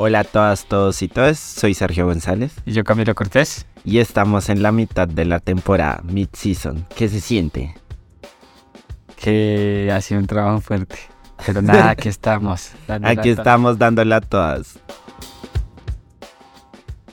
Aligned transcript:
Hola 0.00 0.20
a 0.20 0.24
todas, 0.24 0.66
todos 0.66 1.02
y 1.02 1.08
todas, 1.08 1.40
soy 1.40 1.74
Sergio 1.74 2.06
González. 2.06 2.52
Y 2.64 2.70
yo 2.70 2.84
Camilo 2.84 3.16
Cortés. 3.16 3.66
Y 3.84 3.98
estamos 3.98 4.48
en 4.48 4.62
la 4.62 4.70
mitad 4.70 5.08
de 5.08 5.24
la 5.24 5.40
temporada, 5.40 6.02
mid-season. 6.04 6.86
¿Qué 6.94 7.08
se 7.08 7.20
siente? 7.20 7.74
Que 9.16 9.90
ha 9.92 10.00
sido 10.00 10.20
un 10.20 10.28
trabajo 10.28 10.60
fuerte. 10.60 10.94
Pero 11.44 11.62
nada, 11.62 11.90
aquí 11.90 12.08
estamos. 12.08 12.70
Aquí 13.02 13.30
estamos 13.30 13.76
dándole 13.76 14.14
a 14.14 14.20
todas. 14.20 14.78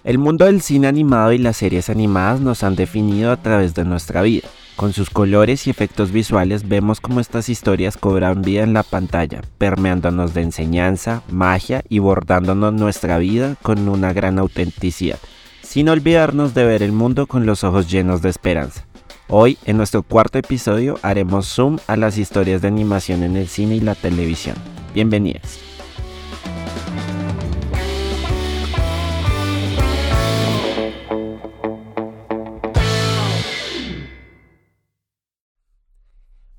El 0.04 0.20
mundo 0.20 0.46
del 0.46 0.62
cine 0.62 0.86
animado 0.86 1.34
y 1.34 1.40
las 1.40 1.58
series 1.58 1.90
animadas 1.90 2.40
nos 2.40 2.62
han 2.62 2.76
definido 2.76 3.32
a 3.32 3.38
través 3.38 3.74
de 3.74 3.84
nuestra 3.84 4.22
vida. 4.22 4.48
Con 4.76 4.92
sus 4.92 5.10
colores 5.10 5.68
y 5.68 5.70
efectos 5.70 6.12
visuales 6.12 6.68
vemos 6.68 7.00
cómo 7.00 7.22
estas 7.22 7.48
historias 7.48 7.96
cobran 7.96 8.42
vida 8.42 8.64
en 8.64 8.74
la 8.74 8.84
pantalla, 8.84 9.42
permeándonos 9.58 10.34
de 10.34 10.42
enseñanza, 10.42 11.24
magia 11.30 11.82
y 11.88 12.00
bordándonos 12.00 12.74
nuestra 12.74 13.18
vida 13.18 13.56
con 13.62 13.88
una 13.88 14.12
gran 14.12 14.38
autenticidad, 14.38 15.18
sin 15.62 15.88
olvidarnos 15.88 16.54
de 16.54 16.66
ver 16.66 16.84
el 16.84 16.92
mundo 16.92 17.26
con 17.26 17.46
los 17.46 17.64
ojos 17.64 17.90
llenos 17.90 18.22
de 18.22 18.30
esperanza. 18.30 18.86
Hoy, 19.30 19.58
en 19.66 19.78
nuestro 19.78 20.04
cuarto 20.04 20.40
episodio, 20.40 21.00
haremos 21.04 21.48
zoom 21.48 21.78
a 21.88 21.96
las 21.96 22.18
historias 22.18 22.62
de 22.62 22.68
animación 22.68 23.24
en 23.24 23.38
el 23.38 23.48
cine 23.48 23.76
y 23.76 23.80
la 23.80 23.96
televisión. 23.96 24.58
Bienvenidas. 24.94 25.75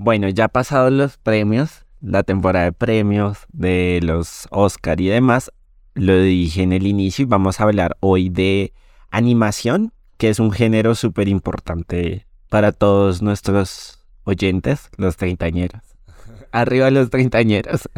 Bueno, 0.06 0.28
ya 0.28 0.46
pasados 0.46 0.92
los 0.92 1.16
premios, 1.16 1.84
la 2.00 2.22
temporada 2.22 2.66
de 2.66 2.72
premios 2.72 3.38
de 3.52 3.98
los 4.04 4.46
Oscar 4.52 5.00
y 5.00 5.08
demás, 5.08 5.50
lo 5.94 6.16
dije 6.20 6.62
en 6.62 6.72
el 6.72 6.86
inicio 6.86 7.24
y 7.24 7.26
vamos 7.26 7.58
a 7.58 7.64
hablar 7.64 7.96
hoy 7.98 8.28
de 8.28 8.72
animación, 9.10 9.92
que 10.16 10.28
es 10.28 10.38
un 10.38 10.52
género 10.52 10.94
súper 10.94 11.26
importante 11.26 12.24
para 12.48 12.70
todos 12.70 13.20
nuestros 13.20 14.06
oyentes, 14.22 14.90
los 14.96 15.16
treintañeros. 15.16 15.82
Arriba 16.52 16.88
los 16.92 17.10
treintañeros. 17.10 17.88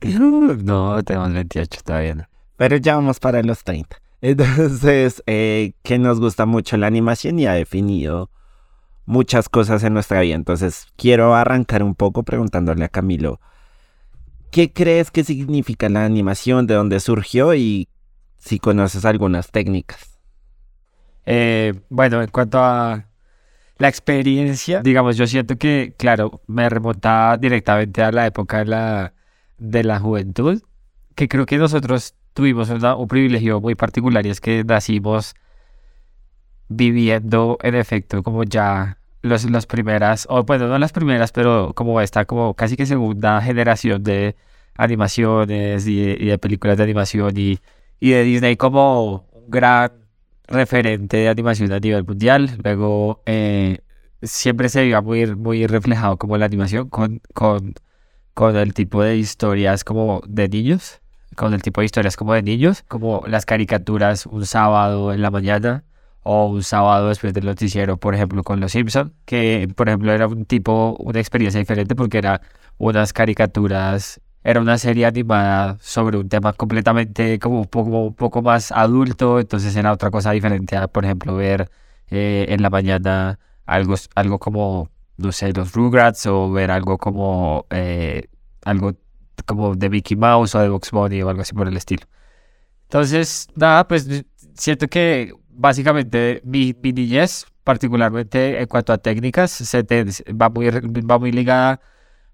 no, 0.64 1.00
tenemos 1.04 1.32
28 1.32 1.80
todavía. 1.84 2.28
Pero 2.56 2.76
ya 2.78 2.96
vamos 2.96 3.20
para 3.20 3.40
los 3.44 3.62
30. 3.62 4.02
Entonces, 4.20 5.22
eh, 5.28 5.74
que 5.84 6.00
nos 6.00 6.18
gusta 6.18 6.44
mucho 6.44 6.76
la 6.76 6.88
animación 6.88 7.38
y 7.38 7.46
ha 7.46 7.52
definido 7.52 8.30
muchas 9.06 9.48
cosas 9.48 9.82
en 9.84 9.94
nuestra 9.94 10.20
vida. 10.20 10.34
Entonces, 10.34 10.86
quiero 10.96 11.34
arrancar 11.34 11.82
un 11.82 11.94
poco 11.94 12.22
preguntándole 12.22 12.84
a 12.84 12.88
Camilo, 12.88 13.40
¿qué 14.50 14.72
crees 14.72 15.10
que 15.10 15.24
significa 15.24 15.88
la 15.88 16.04
animación? 16.04 16.66
¿De 16.66 16.74
dónde 16.74 17.00
surgió? 17.00 17.54
Y 17.54 17.88
si 18.38 18.58
conoces 18.58 19.04
algunas 19.04 19.50
técnicas. 19.50 20.18
Eh, 21.26 21.74
bueno, 21.88 22.22
en 22.22 22.28
cuanto 22.28 22.58
a 22.58 23.06
la 23.78 23.88
experiencia, 23.88 24.82
digamos, 24.82 25.16
yo 25.16 25.26
siento 25.26 25.56
que, 25.56 25.94
claro, 25.96 26.40
me 26.46 26.68
remonta 26.68 27.36
directamente 27.40 28.02
a 28.02 28.12
la 28.12 28.26
época 28.26 28.58
de 28.58 28.64
la, 28.66 29.14
de 29.58 29.84
la 29.84 29.98
juventud, 29.98 30.62
que 31.14 31.28
creo 31.28 31.46
que 31.46 31.58
nosotros 31.58 32.14
tuvimos 32.32 32.68
un 32.70 33.08
privilegio 33.08 33.60
muy 33.60 33.74
particular 33.74 34.26
y 34.26 34.30
es 34.30 34.40
que 34.40 34.64
nacimos 34.64 35.34
viviendo 36.76 37.58
en 37.62 37.74
efecto 37.74 38.22
como 38.22 38.44
ya 38.44 38.98
los, 39.22 39.48
las 39.50 39.66
primeras, 39.66 40.26
o 40.28 40.42
bueno, 40.44 40.68
no 40.68 40.78
las 40.78 40.92
primeras, 40.92 41.32
pero 41.32 41.72
como 41.74 42.00
esta 42.00 42.24
como 42.24 42.54
casi 42.54 42.76
que 42.76 42.86
segunda 42.86 43.40
generación 43.40 44.02
de 44.02 44.36
animaciones 44.76 45.86
y, 45.86 46.26
de 46.26 46.38
películas 46.38 46.76
de 46.76 46.84
animación 46.84 47.32
y, 47.36 47.58
y 48.00 48.10
de 48.10 48.24
Disney 48.24 48.56
como 48.56 49.26
un 49.32 49.50
gran 49.50 49.92
referente 50.48 51.18
de 51.18 51.28
animación 51.28 51.72
a 51.72 51.80
nivel 51.80 52.04
mundial. 52.04 52.58
Luego 52.62 53.22
eh, 53.26 53.78
siempre 54.22 54.68
se 54.68 54.80
veía 54.82 55.00
muy, 55.00 55.26
muy 55.36 55.66
reflejado 55.66 56.16
como 56.18 56.36
la 56.36 56.46
animación 56.46 56.88
con, 56.88 57.20
con, 57.34 57.74
con 58.34 58.56
el 58.56 58.74
tipo 58.74 59.02
de 59.02 59.16
historias 59.16 59.84
como 59.84 60.22
de 60.26 60.48
niños, 60.48 61.00
con 61.36 61.54
el 61.54 61.62
tipo 61.62 61.80
de 61.80 61.86
historias 61.86 62.16
como 62.16 62.34
de 62.34 62.42
niños, 62.42 62.82
como 62.88 63.24
las 63.26 63.46
caricaturas 63.46 64.26
un 64.26 64.46
sábado 64.46 65.12
en 65.12 65.22
la 65.22 65.30
mañana 65.30 65.84
o 66.22 66.46
un 66.46 66.62
sábado 66.62 67.08
después 67.08 67.34
del 67.34 67.46
noticiero, 67.46 67.96
por 67.96 68.14
ejemplo, 68.14 68.42
con 68.44 68.60
Los 68.60 68.72
Simpson, 68.72 69.14
que 69.24 69.68
por 69.76 69.88
ejemplo 69.88 70.12
era 70.12 70.26
un 70.28 70.44
tipo, 70.44 70.96
una 71.00 71.18
experiencia 71.20 71.58
diferente 71.58 71.94
porque 71.94 72.18
era 72.18 72.40
unas 72.78 73.12
caricaturas, 73.12 74.20
era 74.44 74.60
una 74.60 74.78
serie 74.78 75.06
animada 75.06 75.78
sobre 75.80 76.18
un 76.18 76.28
tema 76.28 76.52
completamente 76.52 77.38
como 77.38 77.60
un 77.60 77.66
poco, 77.66 78.06
un 78.06 78.14
poco 78.14 78.42
más 78.42 78.72
adulto, 78.72 79.40
entonces 79.40 79.74
era 79.76 79.92
otra 79.92 80.10
cosa 80.10 80.32
diferente 80.32 80.76
a, 80.76 80.88
por 80.88 81.04
ejemplo, 81.04 81.36
ver 81.36 81.70
eh, 82.10 82.46
en 82.48 82.62
la 82.62 82.70
mañana 82.70 83.38
algo, 83.66 83.94
algo 84.14 84.38
como, 84.38 84.90
no 85.16 85.32
sé, 85.32 85.52
los 85.52 85.72
Rugrats 85.72 86.26
o 86.26 86.50
ver 86.50 86.70
algo 86.70 86.98
como, 86.98 87.66
eh, 87.70 88.28
algo 88.64 88.94
como 89.46 89.74
de 89.74 89.90
Mickey 89.90 90.16
Mouse 90.16 90.54
o 90.54 90.60
de 90.60 90.68
Box 90.68 90.90
Bunny 90.90 91.22
o 91.22 91.28
algo 91.28 91.42
así 91.42 91.54
por 91.54 91.68
el 91.68 91.76
estilo. 91.76 92.06
Entonces, 92.84 93.48
nada, 93.56 93.88
pues 93.88 94.06
siento 94.54 94.88
que 94.88 95.32
básicamente 95.52 96.42
mi, 96.44 96.74
mi, 96.82 96.92
niñez, 96.92 97.46
particularmente 97.64 98.60
en 98.60 98.66
cuanto 98.66 98.92
a 98.92 98.98
técnicas, 98.98 99.50
se 99.50 99.82
va, 100.32 100.48
muy, 100.50 100.70
va 100.70 101.18
muy 101.18 101.32
ligada 101.32 101.80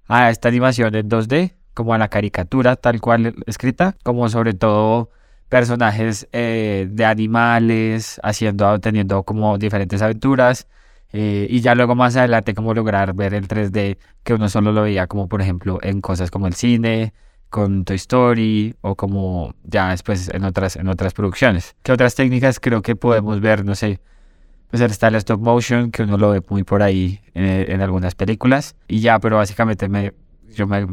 a 0.08 0.30
esta 0.30 0.48
animación 0.48 0.94
en 0.94 1.08
2D, 1.08 1.54
como 1.74 1.94
a 1.94 1.98
la 1.98 2.08
caricatura 2.08 2.76
tal 2.76 3.00
cual 3.00 3.34
escrita, 3.46 3.96
como 4.02 4.28
sobre 4.28 4.54
todo 4.54 5.10
personajes 5.48 6.28
eh, 6.32 6.88
de 6.90 7.04
animales, 7.04 8.20
haciendo, 8.22 8.78
teniendo 8.80 9.22
como 9.24 9.58
diferentes 9.58 10.02
aventuras. 10.02 10.68
Eh, 11.12 11.46
y 11.48 11.60
ya 11.60 11.74
luego 11.74 11.94
más 11.94 12.16
adelante 12.16 12.54
como 12.54 12.74
lograr 12.74 13.14
ver 13.14 13.32
el 13.32 13.48
3D 13.48 13.96
que 14.22 14.34
uno 14.34 14.50
solo 14.50 14.72
lo 14.72 14.82
veía 14.82 15.06
como 15.06 15.26
por 15.26 15.40
ejemplo 15.40 15.78
en 15.82 16.02
cosas 16.02 16.30
como 16.30 16.46
el 16.46 16.54
cine, 16.54 17.14
con 17.50 17.84
Toy 17.84 17.96
Story 17.96 18.74
o 18.80 18.94
como 18.94 19.54
ya 19.64 19.90
después 19.90 20.28
en 20.32 20.44
otras, 20.44 20.76
en 20.76 20.88
otras 20.88 21.14
producciones. 21.14 21.76
¿Qué 21.82 21.92
otras 21.92 22.14
técnicas 22.14 22.60
creo 22.60 22.82
que 22.82 22.96
podemos 22.96 23.40
ver? 23.40 23.64
No 23.64 23.74
sé, 23.74 24.00
pues 24.70 24.82
está 24.82 25.08
el 25.08 25.14
stop 25.16 25.40
motion, 25.40 25.90
que 25.90 26.02
uno 26.02 26.18
lo 26.18 26.30
ve 26.30 26.42
muy 26.48 26.62
por 26.62 26.82
ahí 26.82 27.20
en, 27.34 27.80
algunas 27.80 28.14
películas. 28.14 28.76
Y 28.86 29.00
ya, 29.00 29.18
pero 29.18 29.36
básicamente 29.36 29.88
me, 29.88 30.12
yo 30.54 30.66
me, 30.66 30.86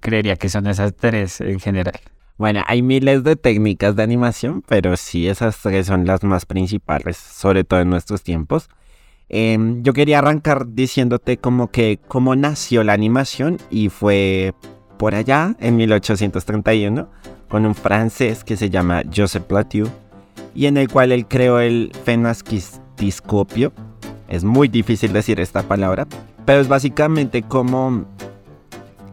creería 0.00 0.36
que 0.36 0.48
son 0.48 0.66
esas 0.66 0.94
tres 0.94 1.40
en 1.40 1.60
general. 1.60 2.00
Bueno, 2.38 2.62
hay 2.66 2.82
miles 2.82 3.22
de 3.22 3.36
técnicas 3.36 3.94
de 3.96 4.02
animación, 4.02 4.62
pero 4.66 4.96
sí 4.96 5.28
esas 5.28 5.58
tres 5.58 5.86
son 5.86 6.06
las 6.06 6.24
más 6.24 6.46
principales, 6.46 7.16
sobre 7.16 7.64
todo 7.64 7.80
en 7.80 7.90
nuestros 7.90 8.22
tiempos. 8.22 8.68
Em, 9.28 9.82
yo 9.82 9.92
quería 9.92 10.18
arrancar 10.18 10.66
diciéndote 10.74 11.36
como 11.36 11.70
que 11.70 12.00
cómo 12.08 12.34
nació 12.34 12.82
la 12.82 12.94
animación 12.94 13.58
y 13.70 13.90
fue 13.90 14.54
por 15.00 15.14
allá 15.14 15.56
en 15.60 15.76
1831 15.76 17.08
con 17.48 17.64
un 17.64 17.74
francés 17.74 18.44
que 18.44 18.58
se 18.58 18.68
llama 18.68 19.02
Joseph 19.16 19.44
Plateau 19.44 19.88
y 20.54 20.66
en 20.66 20.76
el 20.76 20.90
cual 20.90 21.10
él 21.10 21.26
creó 21.26 21.58
el 21.58 21.90
fenasquistiscopio. 22.04 23.72
Es 24.28 24.44
muy 24.44 24.68
difícil 24.68 25.14
decir 25.14 25.40
esta 25.40 25.62
palabra, 25.62 26.06
pero 26.44 26.60
es 26.60 26.68
básicamente 26.68 27.40
como... 27.40 28.04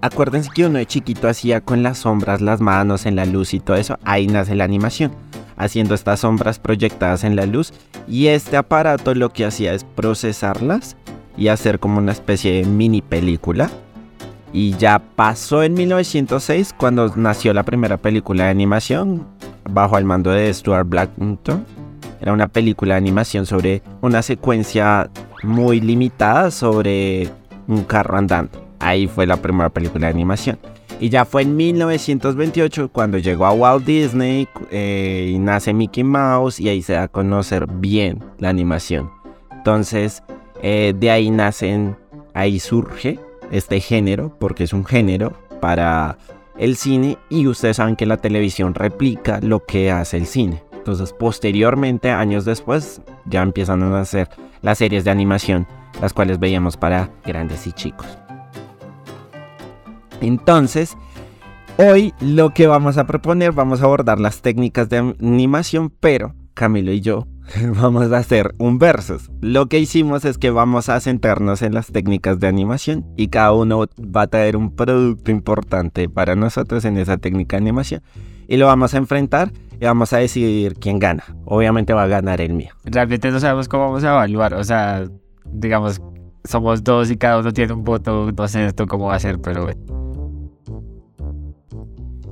Acuérdense 0.01 0.49
que 0.53 0.65
uno 0.65 0.77
de 0.77 0.85
chiquito 0.85 1.29
hacía 1.29 1.61
con 1.61 1.83
las 1.83 1.99
sombras, 1.99 2.41
las 2.41 2.59
manos 2.59 3.05
en 3.05 3.15
la 3.15 3.25
luz 3.25 3.53
y 3.53 3.61
todo 3.61 3.77
eso, 3.77 3.97
ahí 4.03 4.27
nace 4.27 4.55
la 4.55 4.65
animación, 4.65 5.13
haciendo 5.55 5.95
estas 5.95 6.19
sombras 6.19 6.59
proyectadas 6.59 7.23
en 7.23 7.37
la 7.37 7.45
luz 7.45 7.71
y 8.09 8.27
este 8.27 8.57
aparato 8.57 9.15
lo 9.15 9.31
que 9.31 9.45
hacía 9.45 9.73
es 9.73 9.85
procesarlas 9.85 10.97
y 11.37 11.47
hacer 11.47 11.79
como 11.79 11.99
una 11.99 12.11
especie 12.11 12.51
de 12.51 12.65
mini 12.65 13.01
película 13.01 13.71
y 14.53 14.75
ya 14.77 14.99
pasó 14.99 15.63
en 15.63 15.73
1906 15.73 16.73
cuando 16.77 17.11
nació 17.15 17.53
la 17.53 17.63
primera 17.63 17.97
película 17.97 18.45
de 18.45 18.49
animación 18.51 19.25
bajo 19.69 19.97
el 19.97 20.05
mando 20.05 20.31
de 20.31 20.53
Stuart 20.53 20.87
Blackington. 20.87 21.65
Era 22.21 22.33
una 22.33 22.47
película 22.47 22.95
de 22.95 22.99
animación 22.99 23.45
sobre 23.45 23.81
una 24.01 24.21
secuencia 24.21 25.09
muy 25.43 25.81
limitada 25.81 26.51
sobre 26.51 27.29
un 27.67 27.83
carro 27.83 28.17
andando. 28.17 28.65
Ahí 28.79 29.07
fue 29.07 29.25
la 29.25 29.37
primera 29.37 29.69
película 29.69 30.07
de 30.07 30.13
animación. 30.13 30.57
Y 30.99 31.09
ya 31.09 31.25
fue 31.25 31.43
en 31.43 31.55
1928 31.55 32.89
cuando 32.91 33.19
llegó 33.19 33.45
a 33.45 33.51
Walt 33.51 33.85
Disney 33.85 34.47
eh, 34.71 35.31
y 35.31 35.37
nace 35.37 35.73
Mickey 35.73 36.03
Mouse 36.03 36.59
y 36.59 36.69
ahí 36.69 36.81
se 36.81 36.93
da 36.93 37.03
a 37.03 37.07
conocer 37.07 37.67
bien 37.67 38.23
la 38.39 38.49
animación. 38.49 39.11
Entonces, 39.51 40.23
eh, 40.63 40.95
de 40.97 41.11
ahí 41.11 41.29
nacen, 41.29 41.95
ahí 42.33 42.59
surge 42.59 43.19
este 43.51 43.79
género, 43.79 44.35
porque 44.39 44.63
es 44.63 44.73
un 44.73 44.85
género 44.85 45.33
para 45.61 46.17
el 46.57 46.75
cine 46.75 47.17
y 47.29 47.47
ustedes 47.47 47.77
saben 47.77 47.95
que 47.95 48.05
la 48.05 48.17
televisión 48.17 48.73
replica 48.73 49.39
lo 49.41 49.65
que 49.65 49.91
hace 49.91 50.17
el 50.17 50.25
cine. 50.25 50.63
Entonces 50.73 51.13
posteriormente, 51.13 52.11
años 52.11 52.45
después, 52.45 53.01
ya 53.25 53.41
empiezan 53.41 53.83
a 53.83 53.99
hacer 53.99 54.29
las 54.61 54.77
series 54.77 55.03
de 55.03 55.11
animación, 55.11 55.67
las 56.01 56.13
cuales 56.13 56.39
veíamos 56.39 56.77
para 56.77 57.09
grandes 57.25 57.67
y 57.67 57.71
chicos. 57.73 58.07
Entonces, 60.21 60.97
Hoy 61.79 62.11
lo 62.19 62.55
que 62.55 62.65
vamos 62.65 62.97
a 62.97 63.05
proponer, 63.05 63.51
vamos 63.51 63.81
a 63.81 63.85
abordar 63.85 64.19
las 64.19 64.41
técnicas 64.41 64.89
de 64.89 64.97
animación, 64.97 65.93
pero 65.99 66.33
Camilo 66.55 66.91
y 66.91 67.01
yo 67.01 67.27
vamos 67.81 68.11
a 68.11 68.17
hacer 68.17 68.53
un 68.57 68.79
versus. 68.79 69.29
Lo 69.41 69.67
que 69.67 69.79
hicimos 69.79 70.25
es 70.25 70.37
que 70.37 70.49
vamos 70.49 70.89
a 70.89 70.99
centrarnos 70.99 71.61
en 71.61 71.73
las 71.73 71.87
técnicas 71.87 72.39
de 72.39 72.47
animación 72.47 73.05
y 73.15 73.29
cada 73.29 73.53
uno 73.53 73.85
va 73.99 74.23
a 74.23 74.27
traer 74.27 74.57
un 74.57 74.75
producto 74.75 75.31
importante 75.31 76.09
para 76.09 76.35
nosotros 76.35 76.85
en 76.85 76.97
esa 76.97 77.17
técnica 77.17 77.57
de 77.57 77.63
animación 77.63 78.01
y 78.47 78.57
lo 78.57 78.67
vamos 78.67 78.93
a 78.93 78.97
enfrentar 78.97 79.51
y 79.79 79.85
vamos 79.85 80.13
a 80.13 80.17
decidir 80.17 80.75
quién 80.75 80.99
gana. 80.99 81.23
Obviamente 81.45 81.93
va 81.93 82.03
a 82.03 82.07
ganar 82.07 82.41
el 82.41 82.53
mío. 82.53 82.73
Realmente 82.83 83.31
no 83.31 83.39
sabemos 83.39 83.67
cómo 83.67 83.85
vamos 83.85 84.03
a 84.03 84.11
evaluar, 84.11 84.53
o 84.53 84.63
sea, 84.63 85.05
digamos, 85.45 86.01
somos 86.43 86.83
dos 86.83 87.11
y 87.11 87.17
cada 87.17 87.39
uno 87.39 87.51
tiene 87.53 87.73
un 87.73 87.83
voto, 87.83 88.31
no 88.35 88.47
sé 88.47 88.65
esto 88.65 88.87
cómo 88.87 89.07
va 89.07 89.15
a 89.15 89.19
ser, 89.19 89.39
pero 89.39 89.69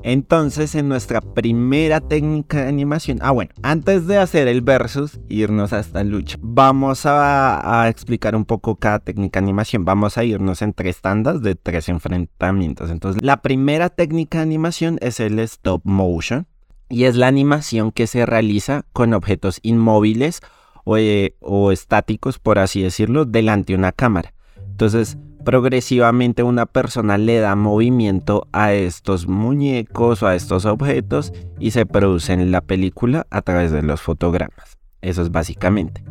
entonces, 0.07 0.75
en 0.75 0.87
nuestra 0.87 1.19
primera 1.19 1.99
técnica 1.99 2.61
de 2.61 2.67
animación, 2.67 3.17
ah 3.23 3.31
bueno, 3.31 3.49
antes 3.63 4.05
de 4.05 4.19
hacer 4.19 4.47
el 4.47 4.61
versus, 4.61 5.19
irnos 5.29 5.73
a 5.73 5.79
esta 5.79 6.03
lucha, 6.03 6.37
vamos 6.41 7.07
a, 7.07 7.87
explicar 7.89 8.35
un 8.35 8.45
poco 8.45 8.75
cada 8.75 8.99
técnica 8.99 9.39
de 9.39 9.45
animación. 9.45 9.83
Vamos 9.83 10.19
a 10.19 10.23
irnos 10.23 10.61
en 10.61 10.73
tres 10.73 11.01
tandas 11.01 11.41
de 11.41 11.55
tres 11.55 11.89
enfrentamientos. 11.89 12.91
Entonces, 12.91 13.23
la 13.23 13.41
primera 13.41 13.89
técnica 13.89 14.37
de 14.37 14.43
animación 14.43 14.99
es 15.01 15.19
el 15.19 15.39
stop 15.39 15.81
motion 15.85 16.45
y 16.87 17.05
es 17.05 17.15
la 17.15 17.25
animación 17.25 17.91
que 17.91 18.05
se 18.05 18.27
realiza 18.27 18.85
con 18.93 19.11
objetos 19.11 19.59
inmóviles 19.63 20.41
o, 20.83 20.97
eh, 20.97 21.35
o 21.39 21.71
estáticos, 21.71 22.37
por 22.37 22.59
así 22.59 22.83
decirlo, 22.83 23.25
delante 23.25 23.73
de 23.73 23.79
una 23.79 23.91
cámara. 23.91 24.35
Entonces, 24.69 25.17
progresivamente 25.45 26.43
una 26.43 26.65
persona 26.65 27.17
le 27.17 27.39
da 27.39 27.55
movimiento 27.55 28.47
a 28.51 28.73
estos 28.73 29.27
muñecos 29.27 30.23
o 30.23 30.27
a 30.27 30.35
estos 30.35 30.65
objetos 30.65 31.31
y 31.59 31.71
se 31.71 31.85
produce 31.85 32.33
en 32.33 32.51
la 32.51 32.61
película 32.61 33.27
a 33.29 33.41
través 33.41 33.71
de 33.71 33.83
los 33.83 34.01
fotogramas. 34.01 34.77
Eso 35.01 35.21
es 35.21 35.31
básicamente. 35.31 36.03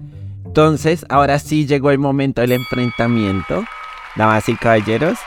Entonces, 0.46 1.04
ahora 1.08 1.38
sí 1.40 1.66
llegó 1.66 1.90
el 1.90 1.98
momento 1.98 2.40
del 2.40 2.52
enfrentamiento, 2.52 3.64
damas 4.16 4.48
y 4.48 4.54
caballeros. 4.54 5.18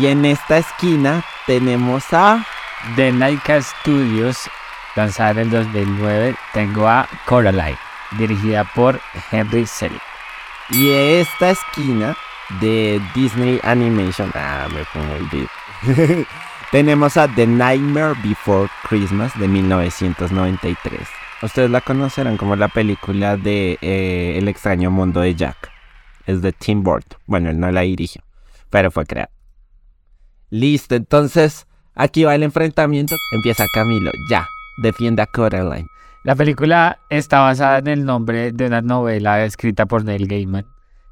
Y 0.00 0.06
en 0.06 0.24
esta 0.24 0.58
esquina 0.58 1.22
tenemos 1.46 2.04
a 2.12 2.44
The 2.96 3.12
Laika 3.12 3.60
Studios, 3.60 4.38
lanzada 4.96 5.32
en 5.32 5.38
el 5.38 5.50
2009. 5.50 6.34
Tengo 6.54 6.88
a 6.88 7.06
Coraline, 7.26 7.76
dirigida 8.18 8.64
por 8.74 8.98
Henry 9.30 9.66
Selick. 9.66 10.00
Y 10.70 10.90
esta 10.90 11.50
esquina 11.50 12.16
de 12.60 13.00
Disney 13.14 13.60
Animation. 13.62 14.30
Ah, 14.34 14.68
me 14.72 14.84
pongo 14.92 15.14
el 15.14 15.26
beat. 15.28 16.26
Tenemos 16.70 17.16
a 17.16 17.26
The 17.26 17.46
Nightmare 17.46 18.14
Before 18.22 18.68
Christmas 18.88 19.36
de 19.38 19.48
1993. 19.48 21.00
Ustedes 21.42 21.70
la 21.70 21.80
conocerán 21.80 22.36
como 22.36 22.54
la 22.54 22.68
película 22.68 23.36
de 23.36 23.78
eh, 23.80 24.34
El 24.36 24.48
extraño 24.48 24.90
mundo 24.90 25.20
de 25.20 25.34
Jack. 25.34 25.70
Es 26.26 26.42
de 26.42 26.52
Tim 26.52 26.82
Burton. 26.82 27.18
Bueno, 27.26 27.50
él 27.50 27.58
no 27.58 27.70
la 27.72 27.80
dirigió, 27.80 28.22
pero 28.68 28.90
fue 28.90 29.06
creado. 29.06 29.30
Listo, 30.50 30.94
entonces 30.94 31.66
aquí 31.94 32.24
va 32.24 32.34
el 32.34 32.42
enfrentamiento. 32.42 33.16
Empieza 33.32 33.64
Camilo. 33.72 34.10
Ya, 34.28 34.46
defiende 34.82 35.22
a 35.22 35.26
Coraline. 35.26 35.88
La 36.24 36.34
película 36.34 36.98
está 37.08 37.40
basada 37.40 37.78
en 37.78 37.86
el 37.86 38.04
nombre 38.04 38.52
de 38.52 38.66
una 38.66 38.82
novela 38.82 39.42
escrita 39.44 39.86
por 39.86 40.04
Neil 40.04 40.28
Gaiman 40.28 40.66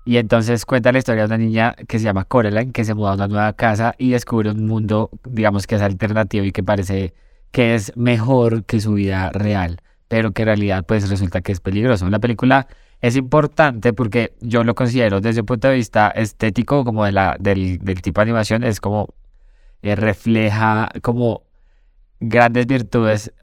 y 0.09 0.17
entonces 0.17 0.65
cuenta 0.65 0.91
la 0.91 1.01
historia 1.01 1.25
de 1.25 1.27
una 1.27 1.37
niña 1.37 1.77
que 1.87 1.99
se 1.99 2.07
llama 2.07 2.25
Coraline, 2.25 2.73
que 2.73 2.83
se 2.83 2.95
muda 2.95 3.11
a 3.11 3.15
una 3.17 3.29
nueva 3.29 3.53
casa 3.53 3.95
y 3.99 4.13
descubre 4.13 4.51
un 4.51 4.65
mundo, 4.67 5.11
digamos 5.29 5.67
que 5.67 5.75
es 5.75 5.83
alternativo 5.83 6.47
y 6.47 6.51
que 6.51 6.63
parece 6.63 7.13
que 7.51 7.75
es 7.75 7.95
mejor 7.95 8.65
que 8.65 8.81
su 8.81 8.95
vida 8.95 9.29
real, 9.33 9.83
pero 10.09 10.33
que 10.33 10.41
en 10.41 10.47
realidad 10.47 10.87
pues 10.87 11.11
resulta 11.11 11.43
que 11.43 11.53
es 11.53 11.61
peligroso. 11.61 12.09
La 12.09 12.21
película 12.21 12.69
es 13.03 13.17
importante 13.17 13.93
porque 13.93 14.33
yo 14.41 14.65
lo 14.65 14.75
considero 14.75 15.21
desde 15.21 15.41
un 15.41 15.47
punto 15.47 15.69
de 15.69 15.75
vista 15.75 16.09
estético, 16.09 16.87
como 16.87 17.05
de 17.05 17.13
la, 17.13 17.37
del, 17.39 17.79
tipo 18.01 18.23
de 18.23 18.23
animación, 18.23 18.65
es 18.65 18.81
como 18.81 19.13
eh, 19.83 19.95
refleja 19.95 20.89
como 21.03 21.43
grandes 22.19 22.67
virtudes 22.67 23.35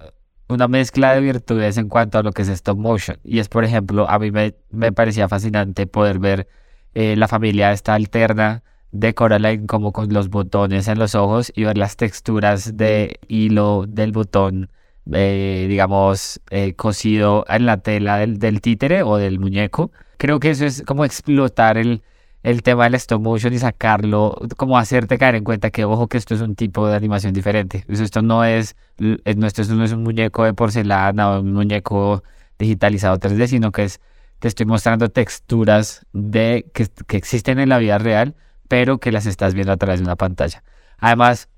una 0.47 0.67
mezcla 0.67 1.13
de 1.13 1.21
virtudes 1.21 1.77
en 1.77 1.89
cuanto 1.89 2.17
a 2.17 2.23
lo 2.23 2.31
que 2.31 2.43
es 2.43 2.49
stop 2.49 2.77
motion. 2.77 3.17
Y 3.23 3.39
es, 3.39 3.49
por 3.49 3.63
ejemplo, 3.63 4.09
a 4.09 4.19
mí 4.19 4.31
me, 4.31 4.55
me 4.71 4.91
parecía 4.91 5.27
fascinante 5.27 5.87
poder 5.87 6.19
ver 6.19 6.47
eh, 6.93 7.15
la 7.15 7.27
familia 7.27 7.71
esta 7.71 7.95
alterna 7.95 8.63
de 8.91 9.13
Coraline 9.13 9.67
como 9.67 9.91
con 9.91 10.13
los 10.13 10.29
botones 10.29 10.87
en 10.87 10.99
los 10.99 11.15
ojos 11.15 11.51
y 11.55 11.65
ver 11.65 11.77
las 11.77 11.97
texturas 11.97 12.77
de 12.77 13.19
hilo 13.27 13.85
del 13.87 14.11
botón, 14.11 14.69
eh, 15.11 15.65
digamos, 15.67 16.39
eh, 16.49 16.73
cosido 16.75 17.45
en 17.49 17.65
la 17.65 17.77
tela 17.77 18.17
del, 18.17 18.39
del 18.39 18.61
títere 18.61 19.03
o 19.03 19.17
del 19.17 19.39
muñeco. 19.39 19.91
Creo 20.17 20.39
que 20.39 20.51
eso 20.51 20.65
es 20.65 20.83
como 20.83 21.03
explotar 21.03 21.77
el, 21.77 22.01
el 22.45 22.61
tema 22.61 22.83
del 22.83 22.93
stop 22.93 23.23
motion 23.23 23.53
y 23.53 23.57
sacarlo, 23.57 24.37
como 24.55 24.77
hacerte 24.77 25.17
caer 25.17 25.33
en 25.33 25.43
cuenta 25.43 25.71
que, 25.71 25.83
ojo, 25.83 26.07
que 26.07 26.19
esto 26.19 26.35
es 26.35 26.41
un 26.41 26.55
tipo 26.55 26.87
de 26.87 26.95
animación 26.95 27.33
diferente. 27.33 27.83
Esto 27.87 28.21
no 28.21 28.45
es, 28.45 28.75
esto 28.99 29.73
no 29.73 29.83
es 29.83 29.91
un 29.91 30.03
muñeco 30.03 30.43
de 30.43 30.53
porcelana 30.53 31.31
o 31.31 31.39
un 31.41 31.53
muñeco 31.53 32.23
digitalizado 32.59 33.17
3D, 33.17 33.47
sino 33.47 33.71
que 33.71 33.85
es, 33.85 33.99
te 34.37 34.47
estoy 34.47 34.67
mostrando 34.67 35.09
texturas 35.09 36.05
de, 36.13 36.69
que, 36.71 36.87
que 37.07 37.17
existen 37.17 37.57
en 37.57 37.69
la 37.69 37.79
vida 37.79 37.97
real, 37.97 38.35
pero 38.67 38.99
que 38.99 39.11
las 39.11 39.25
estás 39.25 39.55
viendo 39.55 39.73
a 39.73 39.77
través 39.77 39.99
de 39.99 40.05
una 40.05 40.15
pantalla. 40.15 40.63
Además, 40.99 41.49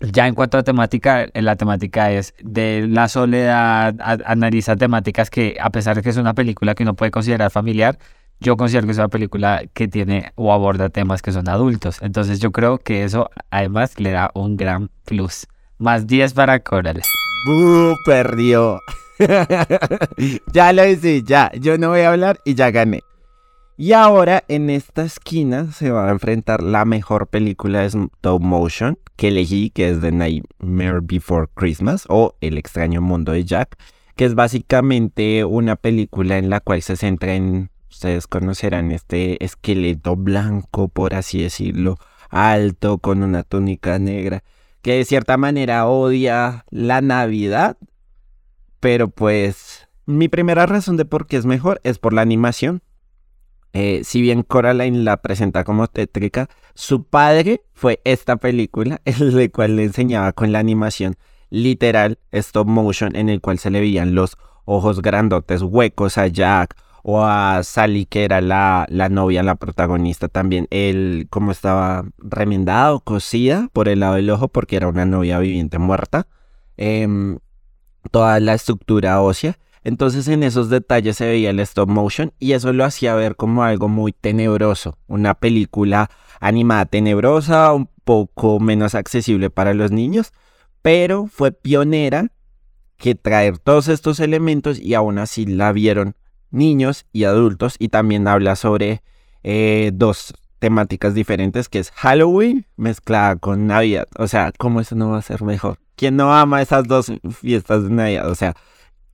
ya 0.00 0.26
en 0.26 0.34
cuanto 0.34 0.56
a 0.56 0.62
temática, 0.62 1.26
la 1.34 1.56
temática 1.56 2.10
es 2.10 2.34
de 2.42 2.86
la 2.88 3.08
soledad, 3.08 3.94
analiza 4.00 4.76
temáticas 4.76 5.28
que, 5.28 5.58
a 5.60 5.68
pesar 5.68 5.96
de 5.96 6.02
que 6.02 6.08
es 6.08 6.16
una 6.16 6.32
película 6.32 6.74
que 6.74 6.84
uno 6.84 6.94
puede 6.94 7.10
considerar 7.10 7.50
familiar, 7.50 7.98
yo 8.42 8.56
considero 8.56 8.86
que 8.86 8.92
es 8.92 8.98
una 8.98 9.08
película 9.08 9.62
que 9.72 9.88
tiene 9.88 10.32
o 10.34 10.52
aborda 10.52 10.88
temas 10.88 11.22
que 11.22 11.32
son 11.32 11.48
adultos. 11.48 11.98
Entonces 12.02 12.40
yo 12.40 12.50
creo 12.52 12.78
que 12.78 13.04
eso 13.04 13.30
además 13.50 13.98
le 13.98 14.10
da 14.10 14.30
un 14.34 14.56
gran 14.56 14.90
plus. 15.04 15.46
Más 15.78 16.06
10 16.06 16.34
para 16.34 16.60
Coral. 16.60 17.00
¡Buh! 17.46 17.94
Perdió. 18.04 18.80
ya 20.52 20.72
lo 20.72 20.86
hice, 20.86 21.22
ya. 21.22 21.50
Yo 21.58 21.78
no 21.78 21.90
voy 21.90 22.00
a 22.00 22.10
hablar 22.10 22.40
y 22.44 22.54
ya 22.54 22.70
gané. 22.70 23.00
Y 23.76 23.92
ahora 23.92 24.44
en 24.48 24.70
esta 24.70 25.04
esquina 25.04 25.72
se 25.72 25.90
va 25.90 26.08
a 26.08 26.12
enfrentar 26.12 26.62
la 26.62 26.84
mejor 26.84 27.28
película 27.28 27.80
de 27.80 27.86
stop 27.86 28.40
motion 28.40 28.98
que 29.16 29.28
elegí, 29.28 29.70
que 29.70 29.90
es 29.90 30.00
The 30.00 30.12
Nightmare 30.12 31.00
Before 31.02 31.48
Christmas 31.54 32.04
o 32.08 32.36
El 32.40 32.58
extraño 32.58 33.00
mundo 33.00 33.32
de 33.32 33.44
Jack, 33.44 33.76
que 34.14 34.24
es 34.24 34.34
básicamente 34.34 35.44
una 35.44 35.76
película 35.76 36.38
en 36.38 36.50
la 36.50 36.60
cual 36.60 36.82
se 36.82 36.96
centra 36.96 37.34
en 37.34 37.71
Ustedes 37.92 38.26
conocerán 38.26 38.90
este 38.90 39.44
esqueleto 39.44 40.16
blanco, 40.16 40.88
por 40.88 41.12
así 41.12 41.42
decirlo, 41.42 41.98
alto, 42.30 42.96
con 42.96 43.22
una 43.22 43.42
túnica 43.42 43.98
negra, 43.98 44.42
que 44.80 44.94
de 44.94 45.04
cierta 45.04 45.36
manera 45.36 45.86
odia 45.86 46.64
la 46.70 47.02
Navidad. 47.02 47.76
Pero 48.80 49.08
pues 49.08 49.88
mi 50.06 50.28
primera 50.28 50.64
razón 50.64 50.96
de 50.96 51.04
por 51.04 51.26
qué 51.26 51.36
es 51.36 51.44
mejor 51.44 51.82
es 51.84 51.98
por 51.98 52.14
la 52.14 52.22
animación. 52.22 52.82
Eh, 53.74 54.00
si 54.04 54.22
bien 54.22 54.42
Coraline 54.42 55.04
la 55.04 55.18
presenta 55.18 55.62
como 55.62 55.86
tétrica, 55.86 56.48
su 56.74 57.04
padre 57.04 57.62
fue 57.74 58.00
esta 58.04 58.36
película, 58.36 59.02
el 59.04 59.52
cual 59.52 59.76
le 59.76 59.84
enseñaba 59.84 60.32
con 60.32 60.50
la 60.50 60.60
animación 60.60 61.16
literal 61.50 62.18
stop 62.30 62.66
motion, 62.66 63.14
en 63.16 63.28
el 63.28 63.42
cual 63.42 63.58
se 63.58 63.70
le 63.70 63.80
veían 63.80 64.14
los 64.14 64.38
ojos 64.64 65.02
grandotes 65.02 65.60
huecos 65.60 66.16
a 66.16 66.26
Jack 66.28 66.74
o 67.02 67.24
a 67.24 67.62
Sally, 67.64 68.06
que 68.06 68.24
era 68.24 68.40
la, 68.40 68.86
la 68.88 69.08
novia, 69.08 69.42
la 69.42 69.56
protagonista 69.56 70.28
también, 70.28 70.68
él 70.70 71.26
como 71.30 71.50
estaba 71.50 72.04
remendada 72.18 72.94
o 72.94 73.00
cosida 73.00 73.68
por 73.72 73.88
el 73.88 74.00
lado 74.00 74.14
del 74.14 74.30
ojo 74.30 74.48
porque 74.48 74.76
era 74.76 74.88
una 74.88 75.04
novia 75.04 75.38
viviente 75.40 75.78
muerta, 75.78 76.28
em, 76.76 77.38
toda 78.10 78.38
la 78.40 78.54
estructura 78.54 79.20
ósea. 79.20 79.58
Entonces 79.84 80.28
en 80.28 80.44
esos 80.44 80.70
detalles 80.70 81.16
se 81.16 81.26
veía 81.26 81.50
el 81.50 81.58
stop 81.58 81.88
motion 81.88 82.32
y 82.38 82.52
eso 82.52 82.72
lo 82.72 82.84
hacía 82.84 83.16
ver 83.16 83.34
como 83.34 83.64
algo 83.64 83.88
muy 83.88 84.12
tenebroso, 84.12 84.96
una 85.08 85.34
película 85.34 86.08
animada 86.38 86.86
tenebrosa, 86.86 87.72
un 87.72 87.88
poco 88.04 88.60
menos 88.60 88.94
accesible 88.94 89.50
para 89.50 89.74
los 89.74 89.90
niños, 89.90 90.32
pero 90.82 91.26
fue 91.26 91.50
pionera 91.50 92.28
que 92.96 93.16
traer 93.16 93.58
todos 93.58 93.88
estos 93.88 94.20
elementos 94.20 94.78
y 94.78 94.94
aún 94.94 95.18
así 95.18 95.46
la 95.46 95.72
vieron 95.72 96.14
niños 96.52 97.06
y 97.12 97.24
adultos 97.24 97.76
y 97.78 97.88
también 97.88 98.28
habla 98.28 98.56
sobre 98.56 99.02
eh, 99.42 99.90
dos 99.92 100.34
temáticas 100.58 101.14
diferentes 101.14 101.68
que 101.68 101.80
es 101.80 101.90
Halloween 101.90 102.66
mezclada 102.76 103.36
con 103.36 103.66
Navidad. 103.66 104.06
O 104.16 104.28
sea, 104.28 104.52
¿cómo 104.56 104.80
eso 104.80 104.94
no 104.94 105.10
va 105.10 105.18
a 105.18 105.22
ser 105.22 105.42
mejor? 105.42 105.78
¿Quién 105.96 106.16
no 106.16 106.32
ama 106.32 106.62
esas 106.62 106.86
dos 106.86 107.12
fiestas 107.30 107.82
de 107.82 107.90
Navidad? 107.90 108.30
O 108.30 108.34
sea, 108.36 108.54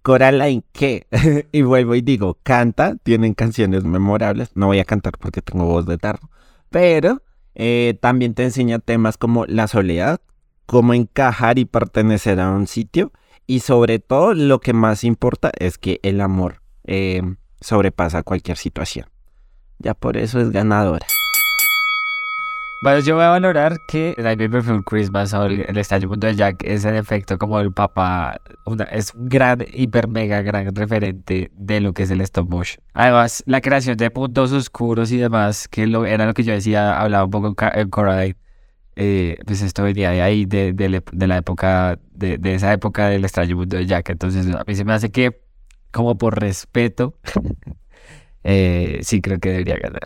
Coraline, 0.03 0.63
¿qué? 0.73 1.07
y 1.53 1.63
vuelvo 1.63 1.95
y 1.95 2.03
digo, 2.03 2.39
canta, 2.43 2.97
tienen 3.03 3.35
canciones 3.35 3.85
memorables. 3.85 4.51
No 4.55 4.67
voy 4.67 4.79
a 4.79 4.85
cantar 4.85 5.17
porque 5.19 5.43
tengo 5.43 5.65
voz 5.65 5.87
de 5.87 5.99
tarro. 5.99 6.31
Pero 6.71 7.23
eh, 7.55 7.99
también 8.01 8.35
te 8.35 8.45
enseña 8.45 8.79
temas 8.79 9.17
como 9.17 9.47
la 9.47 9.69
soledad, 9.69 10.21
cómo 10.67 10.95
encajar 10.95 11.59
y 11.59 11.65
pertenecer 11.65 12.41
a 12.41 12.51
un 12.51 12.67
sitio. 12.67 13.13
Y 13.47 13.61
sobre 13.61 13.99
todo 13.99 14.35
lo 14.35 14.61
que 14.61 14.75
más 14.75 15.03
importa 15.05 15.51
es 15.59 15.79
que 15.79 16.01
el 16.03 16.21
amor 16.21 16.58
eh, 16.89 17.23
sobrepasa 17.61 18.23
cualquier 18.23 18.57
situación. 18.57 19.07
Ya 19.79 19.95
por 19.95 20.17
eso 20.17 20.41
es 20.41 20.51
ganadora. 20.51 21.07
Bueno, 22.81 23.01
yo 23.01 23.17
voy 23.17 23.25
a 23.25 23.31
valorar 23.31 23.77
que 23.89 24.15
Nightmare 24.19 24.49
Before 24.49 24.83
Christmas 24.85 25.35
o 25.35 25.47
el, 25.47 25.63
el 25.63 26.09
Mundo 26.09 26.29
de 26.29 26.37
Jack 26.37 26.63
es 26.63 26.85
en 26.85 26.95
efecto 26.95 27.37
como 27.37 27.59
el 27.59 27.73
papá, 27.73 28.41
una, 28.67 28.85
es 28.85 29.13
un 29.15 29.29
gran, 29.29 29.65
hiper, 29.73 30.07
mega, 30.07 30.43
gran 30.43 30.73
referente 30.73 31.51
de 31.55 31.81
lo 31.81 31.93
que 31.93 32.05
es 32.05 32.11
el 32.13 32.21
stop 32.21 32.49
motion. 32.49 32.81
Además, 32.95 33.43
la 33.47 33.61
creación 33.61 33.97
de 33.97 34.13
puntos 34.13 34.53
oscuros 34.53 35.11
y 35.11 35.17
demás, 35.17 35.67
que 35.67 35.89
lo, 35.89 36.07
era 36.07 36.25
lo 36.25 36.35
que 36.35 36.45
yo 36.45 36.53
decía, 36.53 37.01
hablaba 37.01 37.25
un 37.25 37.31
poco 37.33 37.57
en 37.75 37.91
Coraline, 37.91 38.37
eh, 38.95 39.39
pues 39.45 39.61
esto 39.63 39.83
venía 39.83 40.11
de 40.11 40.23
ahí, 40.23 40.45
de, 40.47 40.73
de, 40.73 41.27
la 41.27 41.37
época, 41.37 41.99
de, 42.13 42.39
de, 42.39 42.55
esa 42.55 42.73
época 42.73 43.09
del 43.09 43.25
extraño 43.25 43.57
mundo 43.57 43.77
de 43.77 43.87
Jack. 43.87 44.11
Entonces 44.11 44.55
a 44.55 44.63
mí 44.65 44.75
se 44.77 44.85
me 44.85 44.93
hace 44.93 45.11
que, 45.11 45.48
como 45.91 46.17
por 46.17 46.41
respeto, 46.41 47.15
eh, 48.45 49.01
sí 49.03 49.21
creo 49.21 49.39
que 49.39 49.51
debería 49.51 49.77
ganar. 49.77 50.03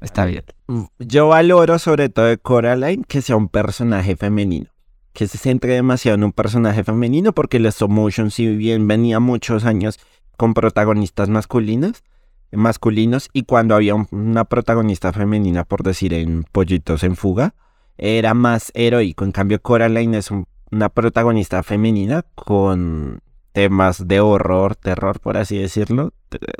Está 0.00 0.26
bien. 0.26 0.44
Mm, 0.66 0.84
yo 0.98 1.28
valoro 1.28 1.78
sobre 1.78 2.08
todo 2.08 2.26
de 2.26 2.38
Coraline 2.38 3.04
que 3.04 3.22
sea 3.22 3.36
un 3.36 3.48
personaje 3.48 4.16
femenino. 4.16 4.66
Que 5.12 5.28
se 5.28 5.38
centre 5.38 5.74
demasiado 5.74 6.16
en 6.16 6.24
un 6.24 6.32
personaje 6.32 6.84
femenino 6.84 7.32
porque 7.32 7.58
el 7.58 7.66
stop 7.66 7.90
si 8.30 8.56
bien 8.56 8.86
venía 8.88 9.20
muchos 9.20 9.64
años 9.64 10.00
con 10.36 10.54
protagonistas 10.54 11.28
masculinas, 11.28 12.02
masculinos 12.50 13.28
y 13.32 13.44
cuando 13.44 13.74
había 13.76 13.94
una 13.94 14.44
protagonista 14.44 15.12
femenina, 15.12 15.64
por 15.64 15.82
decir 15.84 16.12
en 16.14 16.44
Pollitos 16.44 17.04
en 17.04 17.16
Fuga, 17.16 17.54
era 17.96 18.34
más 18.34 18.72
heroico. 18.74 19.24
En 19.24 19.32
cambio, 19.32 19.62
Coraline 19.62 20.18
es 20.18 20.30
una 20.70 20.88
protagonista 20.88 21.62
femenina 21.62 22.24
con 22.34 23.20
temas 23.54 24.08
de 24.08 24.18
horror, 24.18 24.74
terror, 24.74 25.20
por 25.20 25.36
así 25.36 25.56
decirlo, 25.56 26.12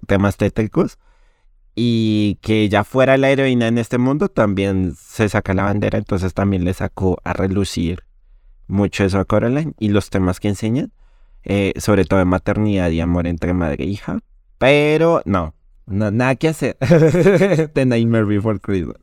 temas 0.07 0.37
tétricos. 0.37 0.99
Y 1.75 2.39
que 2.41 2.69
ya 2.69 2.85
fuera 2.85 3.17
la 3.17 3.31
heroína 3.31 3.67
en 3.67 3.79
este 3.79 3.99
mundo 3.99 4.29
también 4.29 4.95
se 4.97 5.29
saca 5.29 5.55
la 5.55 5.65
bandera, 5.65 5.99
entonces 5.99 6.33
también 6.33 6.65
le 6.65 6.73
sacó 6.73 7.19
a 7.25 7.33
relucir 7.33 8.05
mucho 8.69 9.05
eso 9.05 9.19
a 9.19 9.25
Coraline 9.25 9.75
y 9.81 9.89
los 9.89 10.09
temas 10.09 10.39
que 10.39 10.49
enseñan, 10.49 10.93
eh, 11.43 11.75
sobre 11.79 12.05
todo 12.05 12.21
de 12.21 12.27
maternidad 12.27 12.91
y 12.91 13.01
amor 13.01 13.27
entre 13.27 13.55
madre 13.55 13.85
e 13.85 13.89
hija. 13.89 14.21
Pero 14.59 15.21
no, 15.25 15.53
no 15.87 16.13
nada 16.13 16.37
que 16.37 16.47
hacer. 16.47 16.77
The 17.75 17.87
Nightmare 17.87 18.25
Before 18.25 18.61
Christmas. 18.61 18.99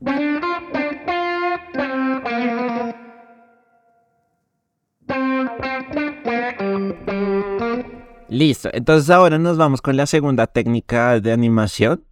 Listo, 8.32 8.70
entonces 8.72 9.10
ahora 9.10 9.38
nos 9.38 9.58
vamos 9.58 9.82
con 9.82 9.94
la 9.98 10.06
segunda 10.06 10.46
técnica 10.46 11.20
de 11.20 11.32
animación 11.32 12.02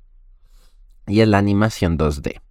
y 1.06 1.22
es 1.22 1.28
la 1.28 1.38
animación 1.38 1.96
2D. 1.96 2.42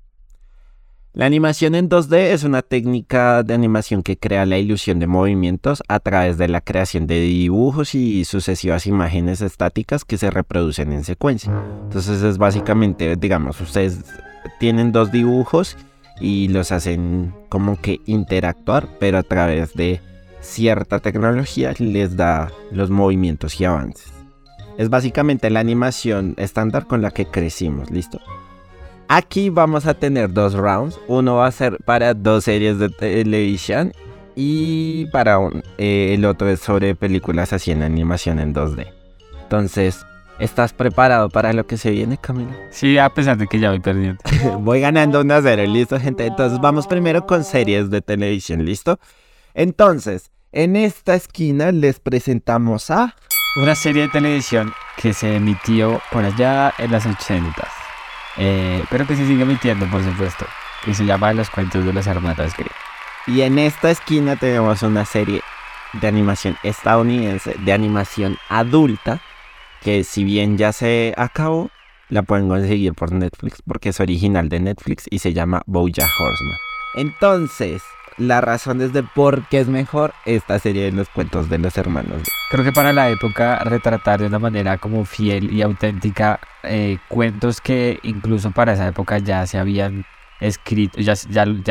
La 1.14 1.28
animación 1.28 1.76
en 1.76 1.88
2D 1.88 2.18
es 2.32 2.44
una 2.44 2.64
técnica 2.64 3.44
de 3.44 3.54
animación 3.54 4.02
que 4.02 4.18
crea 4.18 4.48
la 4.48 4.58
ilusión 4.58 4.98
de 4.98 5.06
movimientos 5.06 5.84
a 5.88 6.00
través 6.00 6.40
de 6.40 6.48
la 6.48 6.62
creación 6.62 7.06
de 7.06 7.20
dibujos 7.22 7.94
y 7.94 8.26
sucesivas 8.26 8.88
imágenes 8.88 9.40
estáticas 9.42 10.04
que 10.04 10.18
se 10.18 10.32
reproducen 10.32 10.92
en 10.92 11.04
secuencia. 11.04 11.54
Entonces 11.84 12.24
es 12.24 12.40
básicamente, 12.40 13.18
digamos, 13.18 13.62
ustedes 13.62 14.00
tienen 14.60 14.92
dos 14.92 15.12
dibujos 15.12 15.78
y 16.20 16.48
los 16.48 16.72
hacen 16.72 17.36
como 17.50 17.80
que 17.80 18.02
interactuar, 18.08 18.88
pero 19.00 19.20
a 19.20 19.24
través 19.24 19.76
de 19.76 20.02
cierta 20.42 21.00
tecnología 21.00 21.74
les 21.78 22.16
da 22.16 22.52
los 22.72 22.90
movimientos 22.90 23.60
y 23.60 23.66
avances. 23.66 24.12
Es 24.78 24.90
básicamente 24.90 25.50
la 25.50 25.60
animación 25.60 26.36
estándar 26.38 26.88
con 26.88 27.02
la 27.02 27.12
que 27.12 27.26
crecimos, 27.26 27.92
¿listo? 27.92 28.20
Aquí 29.10 29.50
vamos 29.50 29.86
a 29.88 29.96
tener 29.96 30.32
dos 30.32 30.54
rounds. 30.54 31.00
Uno 31.08 31.38
va 31.38 31.48
a 31.48 31.52
ser 31.52 31.78
para 31.84 32.14
dos 32.14 32.44
series 32.44 32.78
de 32.78 32.90
televisión 32.90 33.92
y 34.36 35.08
para 35.08 35.40
un, 35.40 35.64
eh, 35.78 36.14
el 36.14 36.24
otro 36.26 36.48
es 36.48 36.60
sobre 36.60 36.96
películas 36.96 37.52
así 37.52 37.72
en 37.72 37.84
animación 37.84 38.40
en 38.40 38.54
2D. 38.54 38.88
Entonces, 39.42 40.06
¿estás 40.40 40.72
preparado 40.74 41.30
para 41.30 41.52
lo 41.52 41.66
que 41.66 41.76
se 41.76 41.92
viene, 41.92 42.18
Camilo? 42.18 42.52
Sí, 42.70 42.98
a 43.00 43.10
pesar 43.10 43.36
de 43.38 43.48
que 43.48 43.60
ya 43.60 43.72
voy 43.72 43.80
perdiendo. 43.80 44.22
voy 44.60 44.80
ganando 44.80 45.22
1 45.22 45.34
a 45.34 45.42
0, 45.42 45.64
¿listo, 45.66 46.00
gente? 46.00 46.26
Entonces, 46.26 46.62
vamos 46.62 46.88
primero 46.88 47.26
con 47.26 47.44
series 47.44 47.90
de 47.90 48.02
televisión, 48.02 48.64
¿listo? 48.64 49.00
Entonces, 49.60 50.32
en 50.54 50.78
esta 50.78 51.16
esquina 51.16 51.74
les 51.74 52.00
presentamos 52.00 52.90
a... 52.92 53.14
Una 53.58 53.76
serie 53.76 54.04
de 54.04 54.08
televisión 54.08 54.72
que 54.96 55.14
se 55.14 55.36
emitió 55.36 56.02
por 56.14 56.24
allá 56.24 56.74
en 56.78 56.94
las 56.94 57.06
80 57.06 57.52
eh, 58.38 58.82
pero 58.90 59.06
que 59.06 59.18
se 59.18 59.28
sigue 59.28 59.44
emitiendo, 59.44 59.86
por 59.88 60.02
supuesto, 60.02 60.46
que 60.86 60.94
se 60.94 61.06
llama 61.06 61.34
Los 61.34 61.50
cuentos 61.50 61.86
de 61.86 61.92
los 61.92 62.08
hermanos 62.08 62.54
Grimm. 62.56 62.70
Y 63.28 63.42
en 63.42 63.60
esta 63.60 63.92
esquina 63.92 64.38
tenemos 64.38 64.82
una 64.82 65.04
serie 65.04 65.42
de 65.92 66.08
animación 66.08 66.56
estadounidense, 66.64 67.54
de 67.60 67.74
animación 67.74 68.38
adulta, 68.48 69.20
que 69.82 70.06
si 70.06 70.24
bien 70.24 70.58
ya 70.58 70.72
se 70.72 71.14
acabó, 71.18 71.70
la 72.08 72.22
pueden 72.22 72.48
conseguir 72.48 72.94
por 72.94 73.12
Netflix 73.12 73.62
porque 73.68 73.90
es 73.90 74.00
original 74.00 74.48
de 74.48 74.62
Netflix 74.62 75.04
y 75.10 75.20
se 75.20 75.34
llama 75.34 75.64
Bojack 75.66 76.10
Horseman. 76.18 76.58
Entonces, 76.96 77.82
la 78.20 78.42
razón 78.42 78.82
es 78.82 78.94
de 78.94 79.04
por 79.04 79.48
qué 79.48 79.60
es 79.60 79.68
mejor 79.68 80.14
esta 80.26 80.60
serie 80.60 80.84
de 80.84 80.92
los 80.92 81.10
cuentos 81.10 81.50
de 81.50 81.58
los 81.58 81.78
hermanos. 81.78 82.22
Creo 82.52 82.64
que 82.64 82.72
para 82.72 82.94
la 82.94 83.10
época 83.10 83.60
retratar 83.60 84.20
de 84.20 84.28
una 84.28 84.40
manera 84.40 84.78
como 84.78 85.06
fiel 85.06 85.52
y 85.52 85.62
auténtica 85.62 86.40
eh, 86.64 86.98
cuentos 87.08 87.62
que 87.62 88.00
incluso 88.04 88.52
para 88.52 88.74
esa 88.74 88.88
época 88.88 89.18
ya 89.20 89.48
se 89.48 89.58
habían 89.58 90.06
escrito, 90.42 91.00
ya, 91.00 91.16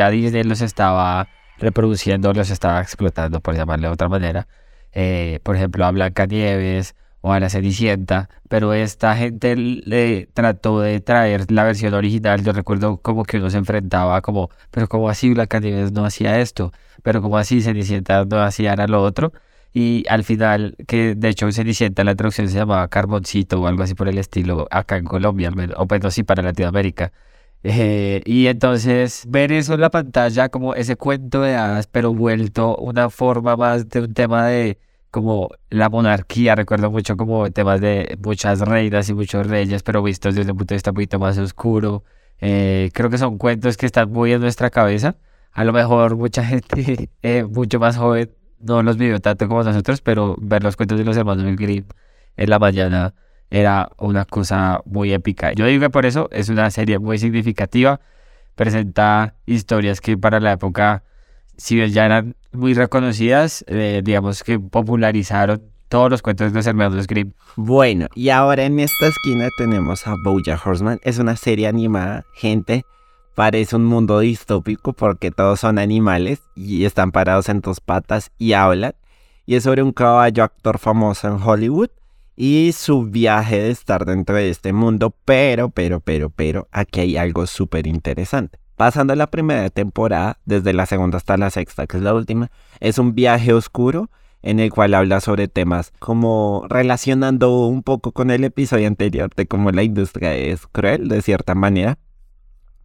Disney 0.09 0.43
los 0.43 0.61
estaba 0.61 1.27
reproduciendo, 1.57 2.33
los 2.33 2.49
estaba 2.49 2.81
explotando, 2.81 3.39
por 3.41 3.55
llamarle 3.55 3.87
de 3.87 3.93
otra 3.93 4.09
manera. 4.09 4.47
Eh, 4.91 5.39
por 5.43 5.55
ejemplo, 5.55 5.85
a 5.85 5.91
Blancanieves 5.91 6.95
o 7.21 7.33
a 7.33 7.39
la 7.39 7.49
Cenicienta, 7.49 8.29
pero 8.47 8.73
esta 8.73 9.15
gente 9.15 9.55
le 9.55 10.27
trató 10.33 10.79
de 10.81 10.99
traer 11.01 11.51
la 11.51 11.63
versión 11.63 11.93
original. 11.93 12.43
Yo 12.43 12.53
recuerdo 12.53 12.97
como 12.97 13.23
que 13.25 13.37
uno 13.37 13.49
se 13.49 13.57
enfrentaba 13.57 14.21
como, 14.21 14.49
pero 14.71 14.87
como 14.87 15.09
así 15.09 15.33
Blancanieves 15.33 15.91
no 15.91 16.05
hacía 16.05 16.39
esto, 16.39 16.71
pero 17.03 17.21
como 17.21 17.37
así 17.37 17.61
Cenicienta 17.61 18.25
no 18.25 18.41
hacía 18.41 18.75
lo 18.87 19.01
otro. 19.03 19.33
Y 19.73 20.05
al 20.09 20.23
final, 20.23 20.75
que 20.87 21.13
de 21.15 21.29
hecho 21.29 21.51
Cenicienta 21.51 22.03
la 22.03 22.15
traducción 22.15 22.47
se 22.49 22.57
llamaba 22.57 22.87
Carboncito 22.87 23.61
o 23.61 23.67
algo 23.67 23.83
así 23.83 23.93
por 23.95 24.07
el 24.09 24.17
estilo 24.17 24.67
acá 24.71 24.97
en 24.97 25.05
Colombia, 25.05 25.51
o 25.77 25.87
pues 25.87 26.13
sí 26.13 26.23
para 26.23 26.41
Latinoamérica. 26.43 27.11
Eh, 27.63 28.21
y 28.25 28.47
entonces 28.47 29.25
ver 29.27 29.51
eso 29.51 29.73
en 29.73 29.81
la 29.81 29.89
pantalla 29.89 30.47
como 30.49 30.75
ese 30.75 30.95
cuento 30.95 31.41
de 31.41 31.55
hadas, 31.55 31.87
pero 31.87 32.13
vuelto 32.13 32.77
una 32.77 33.09
forma 33.09 33.57
más 33.57 33.89
de 33.89 34.01
un 34.01 34.13
tema 34.13 34.45
de 34.47 34.77
como 35.11 35.49
la 35.69 35.89
monarquía, 35.89 36.55
recuerdo 36.55 36.91
mucho 36.91 37.17
como 37.17 37.51
temas 37.51 37.81
de 37.81 38.17
muchas 38.23 38.59
reinas 38.61 39.09
y 39.09 39.13
muchos 39.13 39.47
reyes, 39.47 39.83
pero 39.83 40.03
vistos 40.03 40.35
desde 40.35 40.51
un 40.51 40.57
punto 40.57 40.73
de 40.73 40.77
vista 40.77 40.91
un 40.91 40.95
poquito 40.95 41.19
más 41.19 41.37
oscuro. 41.37 42.03
Eh, 42.39 42.89
creo 42.93 43.09
que 43.09 43.17
son 43.17 43.37
cuentos 43.37 43.77
que 43.77 43.85
están 43.85 44.11
muy 44.11 44.33
en 44.33 44.41
nuestra 44.41 44.69
cabeza. 44.69 45.15
A 45.51 45.63
lo 45.63 45.73
mejor 45.73 46.15
mucha 46.15 46.43
gente 46.45 47.09
eh, 47.23 47.43
mucho 47.43 47.79
más 47.79 47.97
joven 47.97 48.31
no 48.59 48.83
los 48.83 48.97
vivió 48.97 49.19
tanto 49.19 49.47
como 49.47 49.63
nosotros, 49.63 50.01
pero 50.01 50.35
ver 50.39 50.63
los 50.63 50.75
cuentos 50.75 50.97
de 50.97 51.05
los 51.05 51.15
hermanos 51.17 51.45
Grimm 51.55 51.85
en 52.37 52.49
la 52.49 52.59
mañana 52.59 53.13
era 53.49 53.89
una 53.97 54.25
cosa 54.25 54.81
muy 54.85 55.13
épica. 55.13 55.53
Yo 55.53 55.65
digo 55.65 55.81
que 55.81 55.89
por 55.89 56.05
eso 56.05 56.29
es 56.31 56.49
una 56.49 56.69
serie 56.71 56.99
muy 56.99 57.17
significativa. 57.17 57.99
Presenta 58.55 59.35
historias 59.45 60.01
que 60.01 60.17
para 60.17 60.39
la 60.39 60.53
época 60.53 61.03
si 61.59 61.75
bien 61.75 61.91
ya 61.91 62.05
eran 62.05 62.35
muy 62.51 62.73
reconocidas, 62.73 63.63
eh, 63.67 64.01
digamos 64.03 64.43
que 64.43 64.59
popularizaron 64.59 65.61
todos 65.89 66.09
los 66.09 66.21
cuentos 66.21 66.51
de 66.51 66.57
los 66.57 66.67
hermanos 66.67 67.07
Grimm. 67.07 67.33
Bueno, 67.55 68.07
y 68.15 68.29
ahora 68.29 68.63
en 68.63 68.79
esta 68.79 69.07
esquina 69.07 69.49
tenemos 69.57 70.05
a 70.07 70.15
Bojack 70.23 70.65
Horseman. 70.65 70.99
Es 71.03 71.17
una 71.17 71.35
serie 71.35 71.67
animada, 71.67 72.25
gente. 72.35 72.85
Parece 73.35 73.75
un 73.75 73.85
mundo 73.85 74.19
distópico 74.19 74.93
porque 74.93 75.31
todos 75.31 75.61
son 75.61 75.79
animales 75.79 76.41
y 76.55 76.85
están 76.85 77.11
parados 77.11 77.49
en 77.49 77.61
dos 77.61 77.81
patas 77.81 78.31
y 78.37 78.53
hablan. 78.53 78.93
Y 79.45 79.55
es 79.55 79.63
sobre 79.63 79.81
un 79.81 79.93
caballo 79.93 80.43
actor 80.43 80.77
famoso 80.77 81.27
en 81.27 81.41
Hollywood 81.41 81.89
y 82.35 82.71
su 82.73 83.03
viaje 83.03 83.59
de 83.59 83.71
estar 83.71 84.05
dentro 84.05 84.35
de 84.35 84.49
este 84.49 84.73
mundo. 84.73 85.15
Pero, 85.25 85.69
pero, 85.69 85.99
pero, 85.99 86.29
pero, 86.29 86.67
aquí 86.71 86.99
hay 86.99 87.17
algo 87.17 87.47
súper 87.47 87.87
interesante. 87.87 88.59
Pasando 88.79 89.13
la 89.13 89.27
primera 89.27 89.69
temporada, 89.69 90.37
desde 90.45 90.71
la 90.71 90.85
segunda 90.85 91.17
hasta 91.17 91.35
la 91.35 91.49
sexta, 91.49 91.85
que 91.85 91.97
es 91.97 92.03
la 92.03 92.13
última, 92.13 92.49
es 92.79 92.97
un 92.97 93.13
viaje 93.13 93.51
oscuro 93.51 94.09
en 94.41 94.61
el 94.61 94.71
cual 94.71 94.93
habla 94.93 95.19
sobre 95.19 95.49
temas 95.49 95.91
como 95.99 96.65
relacionando 96.69 97.67
un 97.67 97.83
poco 97.83 98.13
con 98.13 98.31
el 98.31 98.45
episodio 98.45 98.87
anterior 98.87 99.31
de 99.35 99.47
cómo 99.47 99.71
la 99.71 99.83
industria 99.83 100.33
es 100.33 100.65
cruel 100.65 101.09
de 101.09 101.21
cierta 101.21 101.55
manera, 101.55 101.97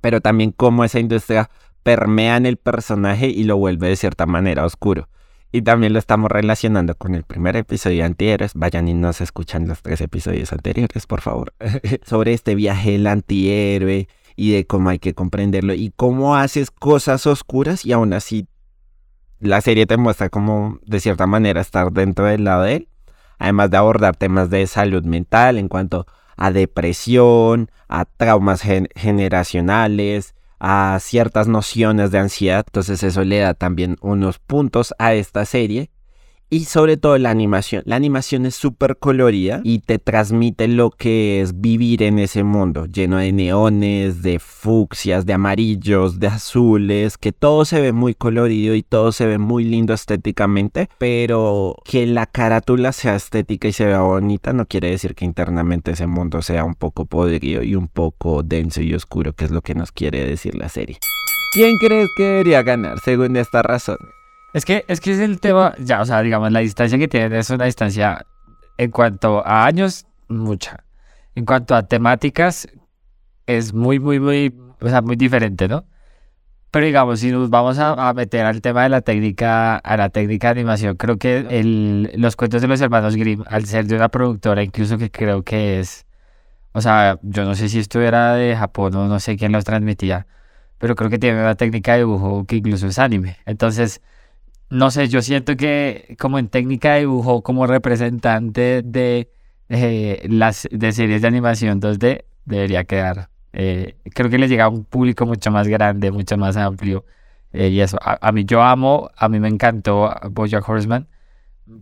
pero 0.00 0.20
también 0.20 0.50
cómo 0.50 0.82
esa 0.82 0.98
industria 0.98 1.48
permea 1.84 2.38
en 2.38 2.46
el 2.46 2.56
personaje 2.56 3.28
y 3.28 3.44
lo 3.44 3.56
vuelve 3.56 3.86
de 3.86 3.94
cierta 3.94 4.26
manera 4.26 4.64
oscuro. 4.64 5.08
Y 5.52 5.62
también 5.62 5.92
lo 5.92 6.00
estamos 6.00 6.28
relacionando 6.28 6.96
con 6.96 7.14
el 7.14 7.22
primer 7.22 7.54
episodio 7.54 8.04
Antihéroes. 8.04 8.54
Vayan 8.54 8.88
y 8.88 8.94
nos 8.94 9.20
escuchan 9.20 9.68
los 9.68 9.80
tres 9.80 10.00
episodios 10.00 10.52
anteriores, 10.52 11.06
por 11.06 11.20
favor. 11.20 11.54
Sobre 12.04 12.32
este 12.32 12.56
viaje 12.56 12.90
del 12.90 13.06
antihéroe 13.06 14.08
y 14.36 14.52
de 14.52 14.66
cómo 14.66 14.90
hay 14.90 14.98
que 14.98 15.14
comprenderlo 15.14 15.74
y 15.74 15.92
cómo 15.96 16.36
haces 16.36 16.70
cosas 16.70 17.26
oscuras 17.26 17.84
y 17.84 17.92
aún 17.92 18.12
así 18.12 18.48
la 19.40 19.60
serie 19.60 19.86
te 19.86 19.96
muestra 19.96 20.30
cómo 20.30 20.78
de 20.86 21.00
cierta 21.00 21.26
manera 21.26 21.60
estar 21.60 21.92
dentro 21.92 22.24
del 22.24 22.44
lado 22.44 22.62
de 22.62 22.76
él. 22.76 22.88
Además 23.38 23.70
de 23.70 23.76
abordar 23.76 24.16
temas 24.16 24.48
de 24.48 24.66
salud 24.66 25.04
mental 25.04 25.58
en 25.58 25.68
cuanto 25.68 26.06
a 26.36 26.50
depresión, 26.50 27.70
a 27.88 28.04
traumas 28.04 28.62
generacionales, 28.62 30.34
a 30.58 30.98
ciertas 31.00 31.46
nociones 31.46 32.10
de 32.10 32.18
ansiedad. 32.18 32.64
Entonces 32.66 33.02
eso 33.02 33.22
le 33.24 33.40
da 33.40 33.54
también 33.54 33.96
unos 34.00 34.38
puntos 34.38 34.94
a 34.98 35.14
esta 35.14 35.44
serie 35.44 35.90
y 36.54 36.66
sobre 36.66 36.96
todo 36.96 37.18
la 37.18 37.30
animación. 37.30 37.82
La 37.84 37.96
animación 37.96 38.46
es 38.46 38.54
súper 38.54 38.96
colorida 38.98 39.60
y 39.64 39.80
te 39.80 39.98
transmite 39.98 40.68
lo 40.68 40.90
que 40.90 41.40
es 41.40 41.60
vivir 41.60 42.04
en 42.04 42.20
ese 42.20 42.44
mundo, 42.44 42.86
lleno 42.86 43.16
de 43.16 43.32
neones, 43.32 44.22
de 44.22 44.38
fucsias, 44.38 45.26
de 45.26 45.32
amarillos, 45.32 46.20
de 46.20 46.28
azules, 46.28 47.18
que 47.18 47.32
todo 47.32 47.64
se 47.64 47.80
ve 47.80 47.92
muy 47.92 48.14
colorido 48.14 48.76
y 48.76 48.84
todo 48.84 49.10
se 49.10 49.26
ve 49.26 49.38
muy 49.38 49.64
lindo 49.64 49.94
estéticamente, 49.94 50.88
pero 50.96 51.74
que 51.84 52.06
la 52.06 52.26
carátula 52.26 52.92
sea 52.92 53.16
estética 53.16 53.66
y 53.66 53.72
se 53.72 53.86
vea 53.86 54.02
bonita 54.02 54.52
no 54.52 54.66
quiere 54.66 54.90
decir 54.90 55.16
que 55.16 55.24
internamente 55.24 55.90
ese 55.90 56.06
mundo 56.06 56.40
sea 56.40 56.64
un 56.64 56.76
poco 56.76 57.04
podrido 57.04 57.64
y 57.64 57.74
un 57.74 57.88
poco 57.88 58.44
denso 58.44 58.80
y 58.80 58.94
oscuro, 58.94 59.32
que 59.32 59.46
es 59.46 59.50
lo 59.50 59.60
que 59.60 59.74
nos 59.74 59.90
quiere 59.90 60.24
decir 60.24 60.54
la 60.54 60.68
serie. 60.68 60.98
¿Quién 61.52 61.78
crees 61.78 62.08
que 62.16 62.22
debería 62.22 62.62
ganar 62.62 63.00
según 63.00 63.36
esta 63.36 63.60
razón? 63.62 63.98
Es 64.54 64.64
que, 64.64 64.84
es 64.86 65.00
que 65.00 65.10
es 65.10 65.18
el 65.18 65.40
tema, 65.40 65.74
ya, 65.80 66.00
o 66.00 66.04
sea, 66.04 66.22
digamos, 66.22 66.52
la 66.52 66.60
distancia 66.60 66.96
que 66.96 67.08
tienen 67.08 67.32
es 67.32 67.50
una 67.50 67.64
distancia 67.64 68.24
en 68.78 68.92
cuanto 68.92 69.44
a 69.44 69.66
años, 69.66 70.06
mucha. 70.28 70.84
En 71.34 71.44
cuanto 71.44 71.74
a 71.74 71.88
temáticas, 71.88 72.68
es 73.46 73.74
muy, 73.74 73.98
muy, 73.98 74.20
muy, 74.20 74.54
o 74.80 74.88
sea, 74.88 75.02
muy 75.02 75.16
diferente, 75.16 75.66
¿no? 75.66 75.84
Pero 76.70 76.86
digamos, 76.86 77.18
si 77.20 77.32
nos 77.32 77.50
vamos 77.50 77.78
a, 77.80 78.14
meter 78.14 78.46
al 78.46 78.60
tema 78.60 78.84
de 78.84 78.90
la 78.90 79.00
técnica, 79.00 79.76
a 79.76 79.96
la 79.96 80.08
técnica 80.10 80.54
de 80.54 80.60
animación, 80.60 80.96
creo 80.96 81.18
que 81.18 81.46
el, 81.50 82.12
los 82.16 82.36
cuentos 82.36 82.62
de 82.62 82.68
los 82.68 82.80
hermanos 82.80 83.16
Grimm, 83.16 83.42
al 83.48 83.64
ser 83.66 83.86
de 83.86 83.96
una 83.96 84.08
productora, 84.08 84.62
incluso 84.62 84.98
que 84.98 85.10
creo 85.10 85.42
que 85.42 85.80
es, 85.80 86.06
o 86.72 86.80
sea, 86.80 87.18
yo 87.22 87.44
no 87.44 87.56
sé 87.56 87.68
si 87.68 87.80
esto 87.80 88.00
era 88.00 88.34
de 88.34 88.56
Japón 88.56 88.94
o 88.94 89.08
no 89.08 89.18
sé 89.18 89.36
quién 89.36 89.50
los 89.50 89.64
transmitía, 89.64 90.28
pero 90.78 90.94
creo 90.94 91.10
que 91.10 91.18
tiene 91.18 91.40
una 91.40 91.56
técnica 91.56 91.92
de 91.94 91.98
dibujo 91.98 92.44
que 92.46 92.56
incluso 92.56 92.86
es 92.86 92.98
anime. 93.00 93.36
Entonces, 93.46 94.00
no 94.70 94.90
sé, 94.90 95.08
yo 95.08 95.22
siento 95.22 95.56
que 95.56 96.16
como 96.18 96.38
en 96.38 96.48
técnica 96.48 96.94
de 96.94 97.00
dibujo, 97.00 97.42
como 97.42 97.66
representante 97.66 98.82
de 98.82 99.30
eh, 99.68 100.26
las 100.28 100.68
de 100.70 100.92
series 100.92 101.22
de 101.22 101.28
animación 101.28 101.80
2D, 101.80 102.24
debería 102.44 102.84
quedar. 102.84 103.28
Eh, 103.52 103.96
creo 104.14 104.30
que 104.30 104.38
le 104.38 104.48
llega 104.48 104.64
a 104.64 104.68
un 104.68 104.84
público 104.84 105.26
mucho 105.26 105.50
más 105.50 105.68
grande, 105.68 106.10
mucho 106.10 106.36
más 106.36 106.56
amplio. 106.56 107.04
Eh, 107.52 107.68
y 107.68 107.80
eso, 107.80 107.98
a, 108.00 108.32
mí 108.32 108.44
yo 108.44 108.62
amo, 108.62 109.10
a 109.16 109.28
mí 109.28 109.38
me 109.38 109.48
encantó 109.48 110.12
Bojack 110.30 110.68
Horseman, 110.68 111.06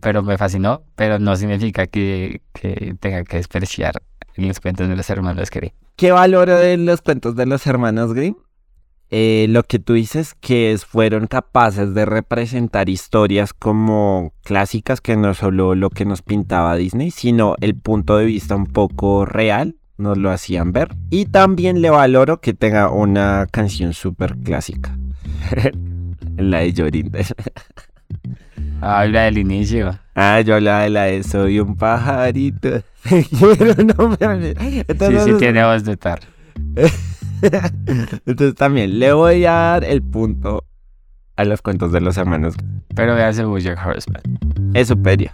pero 0.01 0.21
me 0.21 0.37
fascinó, 0.37 0.83
pero 0.95 1.17
no 1.17 1.35
significa 1.35 1.87
que, 1.87 2.41
que 2.53 2.95
tenga 2.99 3.23
que 3.23 3.37
despreciar 3.37 3.95
los 4.35 4.59
cuentos 4.59 4.87
de 4.87 4.95
los 4.95 5.09
hermanos 5.09 5.49
Grimm. 5.49 5.71
¿Qué 5.95 6.11
valoro 6.11 6.57
de 6.57 6.77
los 6.77 7.01
cuentos 7.01 7.35
de 7.35 7.45
los 7.47 7.65
hermanos 7.65 8.13
Grimm? 8.13 8.35
Eh, 9.09 9.45
lo 9.49 9.63
que 9.63 9.77
tú 9.77 9.93
dices 9.93 10.33
que 10.39 10.75
fueron 10.87 11.27
capaces 11.27 11.93
de 11.93 12.05
representar 12.05 12.89
historias 12.89 13.53
como 13.53 14.33
clásicas 14.43 15.01
que 15.01 15.15
no 15.15 15.35
solo 15.35 15.75
lo 15.75 15.91
que 15.91 16.05
nos 16.05 16.23
pintaba 16.23 16.75
Disney, 16.75 17.11
sino 17.11 17.55
el 17.61 17.75
punto 17.75 18.17
de 18.17 18.25
vista 18.25 18.55
un 18.55 18.65
poco 18.65 19.25
real, 19.25 19.75
nos 19.97 20.17
lo 20.17 20.31
hacían 20.31 20.71
ver. 20.71 20.95
Y 21.11 21.25
también 21.25 21.81
le 21.81 21.91
valoro 21.91 22.41
que 22.41 22.53
tenga 22.53 22.89
una 22.89 23.47
canción 23.51 23.93
súper 23.93 24.35
clásica. 24.37 24.97
la 26.37 26.59
de 26.59 26.73
Llorinda. 26.73 27.19
Ah, 28.85 29.05
la 29.05 29.23
del 29.23 29.37
inicio. 29.37 29.97
Ah, 30.13 30.41
yo 30.41 30.55
hablaba 30.55 30.83
de 30.83 30.89
la 30.89 31.03
de 31.03 31.23
Soy 31.23 31.57
un 31.61 31.77
pajarito. 31.77 32.69
no 33.05 34.17
sí, 34.17 35.19
sí, 35.23 35.33
tiene 35.39 35.63
voz 35.63 35.85
de 35.85 35.95
tar. 35.95 36.19
Entonces 38.25 38.55
también 38.55 38.99
le 38.99 39.13
voy 39.13 39.45
a 39.45 39.51
dar 39.51 39.83
el 39.83 40.01
punto 40.01 40.65
a 41.35 41.43
los 41.45 41.61
cuentos 41.61 41.91
de 41.91 42.01
los 42.01 42.17
hermanos. 42.17 42.55
Pero 42.95 43.15
vea 43.15 43.29
ese 43.29 43.43
Bojack 43.43 43.85
Horseman. 43.85 44.21
Es 44.73 44.87
superior. 44.87 45.31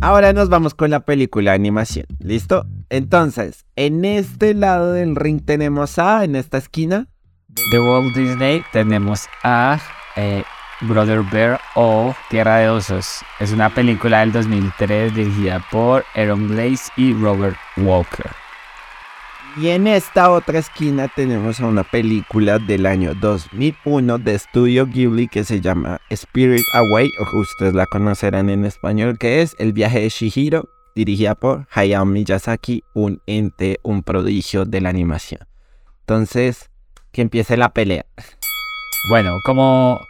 Ahora 0.00 0.32
nos 0.32 0.48
vamos 0.48 0.74
con 0.74 0.90
la 0.90 1.00
película 1.00 1.52
de 1.52 1.56
animación. 1.56 2.06
¿Listo? 2.20 2.66
Entonces, 2.90 3.64
en 3.76 4.04
este 4.04 4.54
lado 4.54 4.92
del 4.92 5.16
ring 5.16 5.44
tenemos 5.44 5.98
a, 5.98 6.24
en 6.24 6.36
esta 6.36 6.58
esquina. 6.58 7.08
De 7.72 7.80
Walt 7.80 8.14
Disney 8.14 8.62
tenemos 8.72 9.26
a 9.42 9.80
eh, 10.16 10.44
Brother 10.82 11.22
Bear 11.22 11.60
o 11.74 12.14
Tierra 12.28 12.58
de 12.58 12.68
Osos. 12.68 13.22
Es 13.40 13.52
una 13.52 13.70
película 13.70 14.20
del 14.20 14.32
2003 14.32 15.14
dirigida 15.14 15.64
por 15.70 16.04
Aaron 16.14 16.48
Blaze 16.48 16.90
y 16.96 17.12
Robert 17.14 17.56
Walker. 17.76 18.30
Y 19.58 19.68
en 19.68 19.86
esta 19.86 20.30
otra 20.30 20.58
esquina 20.58 21.08
tenemos 21.08 21.60
a 21.60 21.66
una 21.66 21.82
película 21.82 22.58
del 22.58 22.84
año 22.84 23.14
2001 23.14 24.18
de 24.18 24.38
Studio 24.38 24.86
Ghibli 24.86 25.28
que 25.28 25.44
se 25.44 25.62
llama 25.62 25.98
Spirit 26.10 26.64
Away, 26.74 27.10
o 27.18 27.38
ustedes 27.38 27.72
la 27.72 27.86
conocerán 27.86 28.50
en 28.50 28.66
español, 28.66 29.16
que 29.18 29.40
es 29.40 29.56
El 29.58 29.72
viaje 29.72 30.00
de 30.00 30.10
Shihiro, 30.10 30.68
dirigida 30.94 31.34
por 31.34 31.66
Hayao 31.72 32.04
Miyazaki, 32.04 32.84
un 32.92 33.22
ente, 33.26 33.78
un 33.82 34.02
prodigio 34.02 34.66
de 34.66 34.82
la 34.82 34.90
animación. 34.90 35.40
Entonces, 36.00 36.68
que 37.10 37.22
empiece 37.22 37.56
la 37.56 37.70
pelea. 37.70 38.04
Bueno, 39.08 39.38
como 39.46 40.00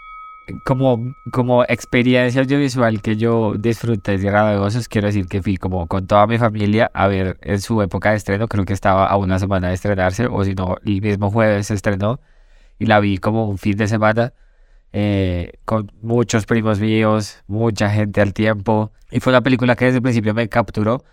como, 0.64 1.14
como 1.32 1.64
experiencia 1.64 2.40
audiovisual 2.40 3.02
que 3.02 3.16
yo 3.16 3.54
disfruté 3.59 4.18
de 4.18 4.30
Gozo's, 4.30 4.88
quiero 4.88 5.09
decir 5.09 5.26
que 5.26 5.42
fui 5.42 5.56
como 5.56 5.87
con 5.87 6.06
toda 6.06 6.26
mi 6.26 6.38
familia 6.38 6.90
a 6.94 7.09
ver 7.09 7.38
en 7.42 7.61
su 7.61 7.82
época 7.82 8.11
de 8.11 8.16
estreno, 8.16 8.48
creo 8.48 8.64
que 8.64 8.72
estaba 8.72 9.06
a 9.06 9.16
una 9.16 9.38
semana 9.38 9.68
de 9.68 9.74
estrenarse, 9.74 10.26
o 10.26 10.44
si 10.44 10.54
no, 10.54 10.76
el 10.85 11.00
mismo 11.02 11.30
jueves 11.30 11.68
se 11.68 11.74
estrenó, 11.74 12.20
y 12.78 12.87
la 12.87 13.00
vi 13.00 13.18
como 13.18 13.48
un 13.48 13.59
fin 13.59 13.76
de 13.76 13.88
semana, 13.88 14.32
eh, 14.92 15.54
con 15.64 15.90
muchos 16.02 16.46
primos 16.46 16.80
míos, 16.80 17.42
mucha 17.48 17.90
gente 17.90 18.20
al 18.20 18.32
tiempo, 18.32 18.92
y 19.11 19.20
fue 19.20 19.32
una 19.32 19.42
película 19.42 19.76
que 19.76 19.87
desde 19.87 19.98
el 19.98 20.02
principio 20.02 20.35
me 20.35 20.48
capturó, 20.48 21.04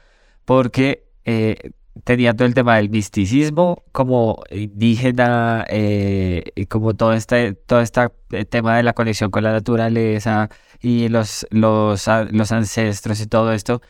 porque 0.46 1.06
eh, 1.26 1.72
tenía 2.04 2.34
todo 2.34 2.48
el 2.48 2.54
tema 2.54 2.78
del 2.78 2.90
misticismo 2.90 3.84
como 3.92 4.44
indígena, 4.52 5.66
eh, 5.70 6.66
como 6.70 6.94
todo 6.96 7.14
este, 7.14 7.54
todo 7.54 7.82
este 7.82 8.10
tema 8.50 8.78
de 8.78 8.84
la 8.84 8.94
conexión 8.94 9.32
con 9.32 9.44
la 9.44 9.52
naturaleza 9.52 10.50
y 10.82 11.08
los, 11.10 11.48
los, 11.52 12.08
los 12.32 12.52
ancestros 12.52 13.22
y 13.22 13.28
todo 13.28 13.54
esto, 13.54 13.82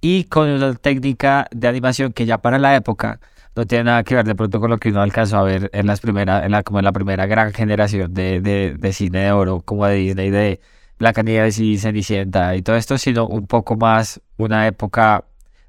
y 0.00 0.24
con 0.24 0.48
una 0.48 0.74
técnica 0.74 1.48
de 1.50 1.68
animación 1.68 2.12
que 2.12 2.26
ya 2.26 2.38
para 2.38 2.58
la 2.58 2.76
época 2.76 3.20
no 3.56 3.66
tiene 3.66 3.84
nada 3.84 4.04
que 4.04 4.14
ver 4.14 4.24
de 4.24 4.34
pronto 4.36 4.60
con 4.60 4.70
lo 4.70 4.78
que 4.78 4.90
uno 4.90 5.02
alcanzó 5.02 5.38
a 5.38 5.42
ver 5.42 5.70
en 5.72 5.86
las 5.86 6.00
primeras, 6.00 6.44
en 6.44 6.52
la, 6.52 6.62
como 6.62 6.78
en 6.78 6.84
la 6.84 6.92
primera 6.92 7.26
gran 7.26 7.52
generación 7.52 8.14
de, 8.14 8.40
de, 8.40 8.74
de 8.78 8.92
cine 8.92 9.20
de 9.24 9.32
oro, 9.32 9.62
como 9.62 9.86
de 9.86 9.96
Disney, 9.96 10.30
de 10.30 10.60
Blancanieves 10.98 11.58
y 11.58 11.78
Cenicienta 11.78 12.54
y 12.56 12.62
todo 12.62 12.76
esto, 12.76 12.98
sino 12.98 13.26
un 13.26 13.46
poco 13.46 13.76
más 13.76 14.20
una 14.36 14.66
época 14.68 15.24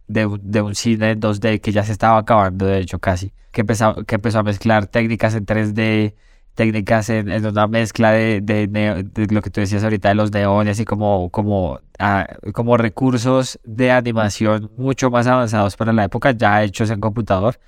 de, 0.09 0.25
un 0.61 0.75
cine 0.75 1.17
2D 1.17 1.61
que 1.61 1.71
ya 1.71 1.83
se 1.83 1.91
estaba 1.91 2.17
acabando, 2.17 2.65
de 2.65 2.79
hecho, 2.79 2.99
casi. 2.99 3.31
Que 3.51 3.61
empezó, 3.61 4.03
que 4.05 4.15
empezó 4.15 4.39
a 4.39 4.43
mezclar 4.43 4.87
técnicas 4.87 5.35
en 5.35 5.45
3D, 5.45 6.15
técnicas 6.55 7.09
en, 7.09 7.45
una 7.45 7.67
mezcla 7.67 8.11
de, 8.11 8.41
de, 8.41 9.27
lo 9.29 9.41
que 9.41 9.49
tú 9.49 9.61
decías 9.61 9.83
ahorita 9.83 10.09
de 10.09 10.15
los 10.15 10.31
neones 10.31 10.79
y 10.79 10.85
como, 10.85 11.29
como, 11.29 11.79
ah, 11.99 12.27
como 12.53 12.77
recursos 12.77 13.59
de 13.63 13.91
animación 13.91 14.71
mucho 14.77 15.09
más 15.11 15.27
avanzados 15.27 15.77
para 15.77 15.93
la 15.93 16.05
época, 16.05 16.31
ya 16.31 16.63
hechos 16.63 16.89
en 16.89 16.99
computador. 16.99 17.59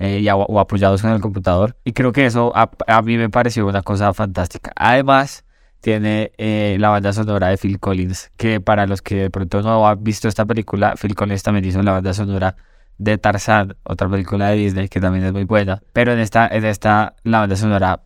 Eh, 0.00 0.28
o, 0.32 0.58
apoyados 0.58 1.02
con 1.02 1.12
el 1.12 1.20
computador. 1.20 1.76
Y 1.84 1.92
creo 1.92 2.10
que 2.10 2.26
eso 2.26 2.52
a, 2.56 2.68
a 2.88 3.02
mí 3.02 3.16
me 3.16 3.30
pareció 3.30 3.64
una 3.64 3.82
cosa 3.82 4.12
fantástica. 4.12 4.72
Además, 4.74 5.44
tiene 5.84 6.32
eh, 6.38 6.78
la 6.80 6.88
banda 6.88 7.12
sonora 7.12 7.48
de 7.48 7.58
Phil 7.58 7.78
Collins, 7.78 8.30
que 8.38 8.58
para 8.58 8.86
los 8.86 9.02
que 9.02 9.16
de 9.16 9.30
pronto 9.30 9.60
no 9.60 9.86
han 9.86 10.02
visto 10.02 10.28
esta 10.28 10.46
película, 10.46 10.94
Phil 10.96 11.14
Collins 11.14 11.42
también 11.42 11.66
hizo 11.66 11.82
la 11.82 11.92
banda 11.92 12.14
sonora 12.14 12.56
de 12.96 13.18
Tarzan, 13.18 13.76
otra 13.82 14.08
película 14.08 14.48
de 14.48 14.56
Disney 14.56 14.88
que 14.88 14.98
también 14.98 15.26
es 15.26 15.34
muy 15.34 15.44
buena, 15.44 15.82
pero 15.92 16.14
en 16.14 16.20
esta, 16.20 16.48
en 16.48 16.64
esta 16.64 17.16
la 17.22 17.40
banda 17.40 17.56
sonora 17.56 18.00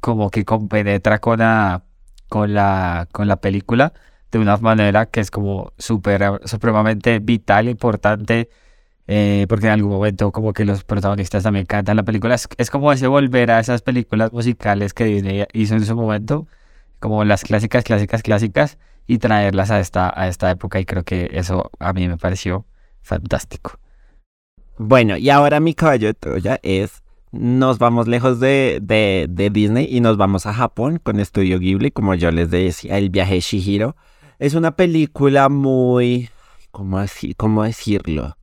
como 0.00 0.30
que 0.30 0.44
compenetra 0.44 1.18
con 1.18 1.38
la, 1.38 1.84
con 2.28 2.52
la, 2.52 3.08
con 3.10 3.26
la 3.26 3.36
película 3.36 3.94
de 4.30 4.38
una 4.38 4.58
manera 4.58 5.06
que 5.06 5.20
es 5.20 5.30
como 5.30 5.72
súper, 5.78 6.42
supremamente 6.44 7.20
vital, 7.20 7.70
importante 7.70 8.50
eh, 9.06 9.46
porque 9.48 9.66
en 9.66 9.72
algún 9.72 9.92
momento 9.92 10.30
como 10.30 10.52
que 10.52 10.66
los 10.66 10.84
protagonistas 10.84 11.42
también 11.42 11.64
cantan 11.64 11.96
la 11.96 12.02
película. 12.02 12.34
Es, 12.34 12.48
es 12.58 12.70
como 12.70 12.92
ese 12.92 13.06
volver 13.06 13.50
a 13.50 13.60
esas 13.60 13.80
películas 13.80 14.30
musicales 14.30 14.92
que 14.92 15.04
Disney 15.04 15.44
hizo 15.54 15.74
en 15.74 15.86
su 15.86 15.96
momento, 15.96 16.46
como 17.04 17.22
las 17.22 17.44
clásicas, 17.44 17.84
clásicas, 17.84 18.22
clásicas, 18.22 18.78
y 19.06 19.18
traerlas 19.18 19.70
a 19.70 19.78
esta, 19.78 20.10
a 20.18 20.26
esta 20.26 20.50
época. 20.50 20.80
Y 20.80 20.86
creo 20.86 21.04
que 21.04 21.28
eso 21.34 21.70
a 21.78 21.92
mí 21.92 22.08
me 22.08 22.16
pareció 22.16 22.64
fantástico. 23.02 23.78
Bueno, 24.78 25.18
y 25.18 25.28
ahora 25.28 25.60
mi 25.60 25.74
caballo 25.74 26.06
de 26.06 26.14
Troya 26.14 26.58
es, 26.62 27.02
nos 27.30 27.78
vamos 27.78 28.08
lejos 28.08 28.40
de, 28.40 28.78
de, 28.80 29.50
Disney 29.50 29.86
y 29.90 30.00
nos 30.00 30.16
vamos 30.16 30.46
a 30.46 30.54
Japón 30.54 30.98
con 30.98 31.20
Estudio 31.20 31.58
Ghibli, 31.58 31.90
como 31.90 32.14
yo 32.14 32.30
les 32.30 32.50
decía, 32.50 32.96
el 32.96 33.10
viaje 33.10 33.34
de 33.34 33.40
Shihiro. 33.40 33.96
Es 34.38 34.54
una 34.54 34.74
película 34.74 35.50
muy, 35.50 36.30
¿cómo, 36.70 36.96
así, 36.96 37.34
cómo 37.34 37.64
decirlo? 37.64 38.38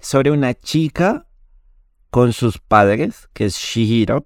Sobre 0.00 0.30
una 0.30 0.54
chica 0.54 1.26
con 2.08 2.32
sus 2.32 2.56
padres, 2.56 3.28
que 3.34 3.44
es 3.44 3.56
Shihiro, 3.56 4.24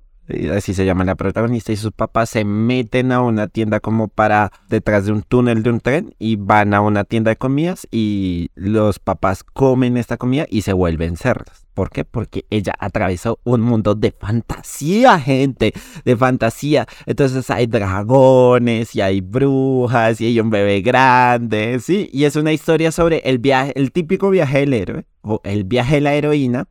así 0.55 0.75
se 0.75 0.85
llama 0.85 1.05
la 1.05 1.15
protagonista, 1.15 1.73
y 1.73 1.77
sus 1.77 1.93
papás 1.93 2.31
se 2.31 2.45
meten 2.45 3.13
a 3.13 3.21
una 3.21 3.49
tienda 3.49 3.81
como 3.81 4.09
para 4.09 4.53
detrás 4.69 5.07
de 5.07 5.13
un 5.13 5.23
túnel 5.23 5.63
de 5.63 5.71
un 5.71 5.81
tren 5.81 6.15
y 6.19 6.37
van 6.37 6.75
a 6.75 6.81
una 6.81 7.05
tienda 7.05 7.31
de 7.31 7.37
comidas 7.37 7.87
y 7.91 8.51
los 8.55 8.99
papás 8.99 9.45
comen 9.45 9.97
esta 9.97 10.17
comida 10.17 10.47
y 10.49 10.63
se 10.63 10.73
vuelven 10.73 11.17
cerdos. 11.17 11.67
¿Por 11.75 11.91
qué? 11.91 12.07
Porque 12.07 12.47
ella 12.49 12.73
atravesó 12.79 13.39
un 13.45 13.61
mundo 13.61 13.95
de 13.95 14.11
fantasía, 14.11 15.21
gente, 15.21 15.75
de 16.07 16.17
fantasía. 16.17 16.87
Entonces 17.05 17.51
hay 17.51 17.67
dragones 17.67 18.97
y 18.97 19.03
hay 19.03 19.21
brujas 19.21 20.19
y 20.23 20.27
hay 20.27 20.41
un 20.41 20.49
bebé 20.49 20.81
grande, 20.81 21.79
¿sí? 21.81 22.09
Y 22.15 22.25
es 22.25 22.35
una 22.37 22.55
historia 22.55 22.91
sobre 22.93 23.19
el 23.19 23.39
viaje, 23.39 23.73
el 23.77 23.93
típico 23.93 24.31
viaje 24.31 24.61
del 24.61 24.73
héroe 24.73 25.05
o 25.21 25.43
el 25.45 25.65
viaje 25.65 25.97
de 25.97 26.01
la 26.01 26.15
heroína 26.15 26.67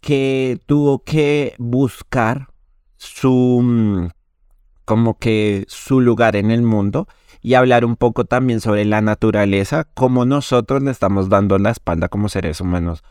que 0.00 0.58
tuvo 0.64 1.04
que 1.04 1.54
buscar 1.58 2.49
su 3.00 3.60
mm, 3.62 4.10
como 4.84 5.18
que 5.18 5.64
su 5.68 6.00
lugar 6.00 6.36
en 6.36 6.50
el 6.50 6.62
mundo 6.62 7.08
y 7.40 7.54
hablar 7.54 7.86
un 7.86 7.96
poco 7.96 8.26
también 8.26 8.60
sobre 8.60 8.84
la 8.84 9.00
naturaleza, 9.00 9.84
como 9.94 10.26
nosotros 10.26 10.82
le 10.82 10.90
estamos 10.90 11.30
dando 11.30 11.58
la 11.58 11.70
espalda 11.70 12.08
como 12.08 12.28
seres 12.28 12.60
humanos 12.60 13.02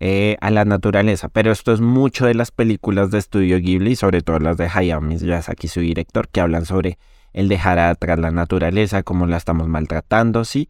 eh, 0.00 0.36
a 0.42 0.50
la 0.50 0.66
naturaleza. 0.66 1.30
Pero 1.30 1.50
esto 1.50 1.72
es 1.72 1.80
mucho 1.80 2.26
de 2.26 2.34
las 2.34 2.50
películas 2.50 3.10
de 3.10 3.18
estudio 3.18 3.58
Ghibli, 3.58 3.96
sobre 3.96 4.20
todo 4.20 4.38
las 4.38 4.58
de 4.58 4.68
Hayao 4.72 5.00
Miyazaki, 5.00 5.68
su 5.68 5.80
director, 5.80 6.28
que 6.28 6.42
hablan 6.42 6.66
sobre 6.66 6.98
el 7.32 7.48
dejar 7.48 7.78
atrás 7.78 8.18
la 8.18 8.30
naturaleza, 8.30 9.02
cómo 9.02 9.26
la 9.26 9.38
estamos 9.38 9.66
maltratando, 9.66 10.44
sí. 10.44 10.68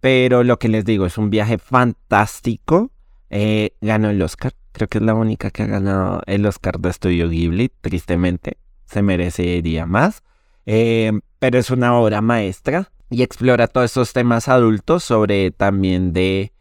Pero 0.00 0.42
lo 0.42 0.58
que 0.58 0.68
les 0.68 0.84
digo 0.84 1.06
es 1.06 1.18
un 1.18 1.30
viaje 1.30 1.58
fantástico. 1.58 2.90
Eh, 3.30 3.74
ganó 3.80 4.10
el 4.10 4.20
Oscar 4.22 4.52
Creo 4.78 4.86
que 4.86 4.98
es 4.98 5.04
la 5.04 5.14
única 5.14 5.50
que 5.50 5.64
ha 5.64 5.66
ganado 5.66 6.22
el 6.26 6.46
Oscar 6.46 6.78
de 6.78 6.90
Estudio 6.90 7.28
Ghibli, 7.28 7.68
tristemente. 7.80 8.58
Se 8.84 9.02
merecería 9.02 9.86
más. 9.86 10.22
Eh, 10.66 11.10
pero 11.40 11.58
es 11.58 11.70
una 11.70 11.98
obra 11.98 12.20
maestra 12.20 12.92
y 13.10 13.24
explora 13.24 13.66
todos 13.66 13.90
esos 13.90 14.12
temas 14.12 14.46
adultos 14.46 15.02
sobre 15.02 15.50
también 15.50 16.12
de 16.12 16.52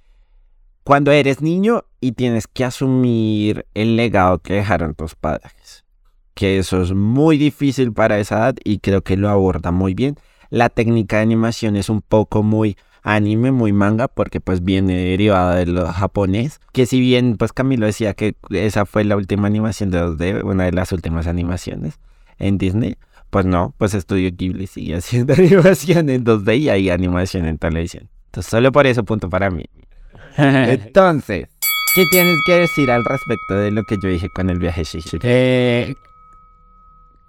cuando 0.83 1.11
eres 1.11 1.43
niño 1.43 1.85
y 2.01 2.13
tienes 2.13 2.47
que 2.47 2.65
asumir 2.65 3.67
el 3.75 3.95
legado 3.95 4.39
que 4.39 4.55
dejaron 4.55 4.95
tus 4.95 5.13
padres. 5.13 5.85
Que 6.33 6.57
eso 6.57 6.81
es 6.81 6.93
muy 6.93 7.37
difícil 7.37 7.93
para 7.93 8.17
esa 8.17 8.37
edad 8.37 8.55
y 8.63 8.79
creo 8.79 9.03
que 9.03 9.15
lo 9.15 9.29
aborda 9.29 9.69
muy 9.69 9.93
bien. 9.93 10.15
La 10.49 10.69
técnica 10.69 11.17
de 11.17 11.21
animación 11.21 11.75
es 11.75 11.87
un 11.87 12.01
poco 12.01 12.41
muy 12.41 12.77
anime, 13.07 13.51
muy 13.51 13.71
manga, 13.71 14.09
porque 14.09 14.41
pues 14.41 14.63
viene 14.63 14.95
derivada 14.95 15.55
de 15.55 15.65
lo 15.65 15.87
japonés. 15.87 16.59
Que 16.73 16.85
si 16.85 16.99
bien 16.99 17.37
pues 17.37 17.53
Camilo 17.53 17.85
decía 17.85 18.13
que 18.13 18.35
esa 18.49 18.85
fue 18.85 19.05
la 19.05 19.15
última 19.15 19.47
animación 19.47 19.89
de 19.91 20.01
2D, 20.01 20.43
una 20.43 20.65
de 20.65 20.73
las 20.73 20.91
últimas 20.91 21.25
animaciones 21.25 21.99
en 22.37 22.57
Disney, 22.57 22.97
pues 23.29 23.45
no, 23.45 23.73
pues 23.77 23.93
Estudio 23.93 24.29
Ghibli 24.35 24.67
sigue 24.67 24.95
haciendo 24.95 25.33
animación 25.37 26.09
en 26.09 26.25
2D 26.25 26.59
y 26.59 26.69
hay 26.69 26.89
animación 26.89 27.45
en 27.45 27.57
televisión. 27.57 28.09
Entonces 28.25 28.51
solo 28.51 28.71
por 28.71 28.85
eso 28.85 29.03
punto 29.05 29.29
para 29.29 29.49
mí. 29.49 29.65
Entonces, 30.37 31.47
¿qué 31.95 32.03
tienes 32.11 32.37
que 32.45 32.53
decir 32.53 32.91
al 32.91 33.05
respecto 33.05 33.55
de 33.55 33.71
lo 33.71 33.83
que 33.83 33.95
yo 34.03 34.09
dije 34.09 34.27
con 34.35 34.49
el 34.49 34.59
viaje 34.59 34.83
Shishiro? 34.83 35.21
Eh, 35.23 35.95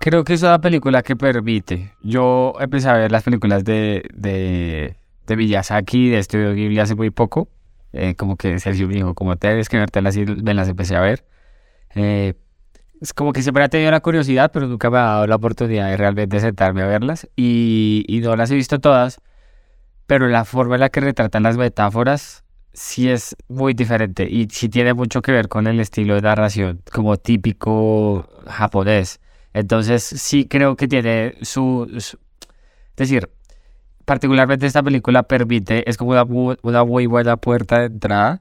creo 0.01 0.25
que 0.25 0.35
es 0.35 0.43
una 0.43 0.61
película 0.61 1.03
que 1.03 1.15
permite. 1.15 1.95
Yo 2.03 2.55
empecé 2.59 2.89
a 2.89 2.95
ver 2.95 3.13
las 3.13 3.23
películas 3.23 3.65
de, 3.65 4.03
de 4.13 4.98
de 5.29 5.37
Miyazaki, 5.37 6.11
de 6.11 6.19
Estudio 6.19 6.55
Ghibli 6.55 6.79
hace 6.81 6.95
muy 6.95 7.11
poco. 7.11 7.49
Eh, 7.93 8.15
como 8.17 8.37
que 8.37 8.59
Sergio 8.59 8.89
me 8.89 8.95
dijo, 8.95 9.15
como 9.15 9.37
te 9.37 9.49
debes 9.49 9.69
que 9.69 9.79
verlas 9.79 10.17
y 10.17 10.25
me 10.25 10.55
las 10.55 10.69
empecé 10.69 10.97
a 10.97 11.01
ver. 11.01 11.25
Eh, 11.95 12.35
es 13.01 13.15
como 13.15 13.33
que 13.33 13.43
siempre 13.43 13.65
he 13.65 13.69
tenido 13.69 13.91
la 13.91 14.01
curiosidad, 14.01 14.51
pero 14.53 14.67
nunca 14.67 14.91
me 14.91 14.99
ha 14.99 15.03
dado 15.03 15.27
la 15.27 15.37
oportunidad 15.37 15.89
de 15.89 15.97
realmente 15.97 16.41
sentarme 16.41 16.83
a 16.83 16.87
verlas. 16.87 17.29
Y, 17.37 18.05
y 18.09 18.21
no 18.21 18.35
las 18.37 18.51
he 18.51 18.55
visto 18.57 18.81
todas, 18.81 19.21
pero 20.07 20.29
la 20.29 20.45
forma 20.45 20.75
en 20.77 20.81
la 20.81 20.89
que 20.91 21.01
retratan 21.01 21.45
las 21.45 21.57
metáforas 21.57 22.45
sí 22.73 23.09
es 23.09 23.37
muy 23.49 23.75
diferente 23.75 24.29
y 24.31 24.49
sí 24.51 24.69
tiene 24.69 24.95
mucho 24.95 25.21
que 25.23 25.33
ver 25.33 25.49
con 25.49 25.67
el 25.67 25.81
estilo 25.81 26.15
de 26.15 26.23
narración, 26.23 26.83
como 26.93 27.17
típico 27.17 28.29
japonés. 28.47 29.21
Entonces 29.53 30.03
sí 30.05 30.47
creo 30.47 30.77
que 30.77 30.89
tiene 30.89 31.35
su, 31.43 31.89
su 31.99 32.19
es 32.99 33.09
decir, 33.09 33.31
particularmente 34.09 34.65
esta 34.65 34.83
película 34.83 35.23
permite, 35.25 35.89
es 35.89 35.99
como 35.99 36.13
una, 36.63 36.85
muy 36.85 37.05
buena 37.05 37.37
puerta 37.37 37.81
de 37.81 37.87
entrada 37.89 38.41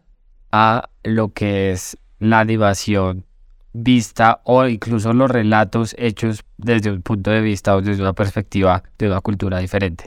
a 0.50 0.88
lo 1.04 1.34
que 1.34 1.72
es 1.72 1.98
la 2.20 2.40
animación 2.40 3.26
vista 3.74 4.40
o 4.46 4.66
incluso 4.66 5.12
los 5.12 5.30
relatos 5.30 5.94
hechos 6.00 6.46
desde 6.56 6.90
un 6.90 7.02
punto 7.02 7.32
de 7.32 7.42
vista 7.42 7.76
o 7.76 7.82
desde 7.82 8.02
una 8.02 8.14
perspectiva 8.14 8.82
de 8.98 9.08
una 9.08 9.20
cultura 9.20 9.60
diferente. 9.60 10.06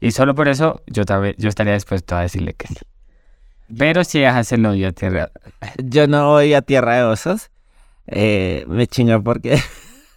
Y 0.00 0.10
solo 0.10 0.34
por 0.34 0.48
eso 0.48 0.82
yo 0.86 1.06
también 1.06 1.34
yo 1.38 1.48
estaría 1.48 1.72
dispuesto 1.72 2.14
a 2.14 2.20
decirle 2.20 2.52
que 2.52 2.68
sí. 2.68 2.76
Pero 3.78 4.04
si 4.04 4.20
dejas 4.20 4.52
el 4.52 4.66
odio 4.66 4.88
a 4.88 4.92
tierra. 4.92 5.30
Yo 5.82 6.06
no 6.08 6.28
voy 6.28 6.52
a 6.52 6.60
tierra 6.60 6.96
de 6.96 7.04
osos. 7.04 7.50
Eh, 8.06 8.66
me 8.68 8.86
chinga 8.86 9.18
porque 9.18 9.58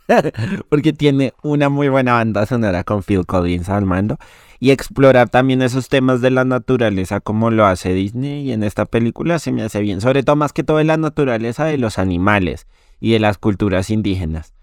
porque 0.69 0.91
tiene 0.91 1.33
una 1.41 1.69
muy 1.69 1.87
buena 1.87 2.15
banda 2.15 2.45
sonora 2.45 2.83
con 2.83 3.01
Phil 3.01 3.25
Collins 3.25 3.69
al 3.69 3.85
mando 3.85 4.17
y 4.59 4.71
explorar 4.71 5.29
también 5.29 5.61
esos 5.61 5.89
temas 5.89 6.21
de 6.21 6.31
la 6.31 6.45
naturaleza 6.45 7.19
como 7.19 7.51
lo 7.51 7.65
hace 7.65 7.93
Disney 7.93 8.47
y 8.47 8.51
en 8.51 8.63
esta 8.63 8.85
película 8.85 9.39
se 9.39 9.51
me 9.51 9.63
hace 9.63 9.81
bien, 9.81 10.01
sobre 10.01 10.23
todo 10.23 10.35
más 10.35 10.53
que 10.53 10.63
todo 10.63 10.77
de 10.77 10.83
la 10.83 10.97
naturaleza 10.97 11.65
de 11.65 11.77
los 11.77 11.99
animales 11.99 12.67
y 12.99 13.11
de 13.11 13.19
las 13.19 13.37
culturas 13.37 13.89
indígenas. 13.89 14.53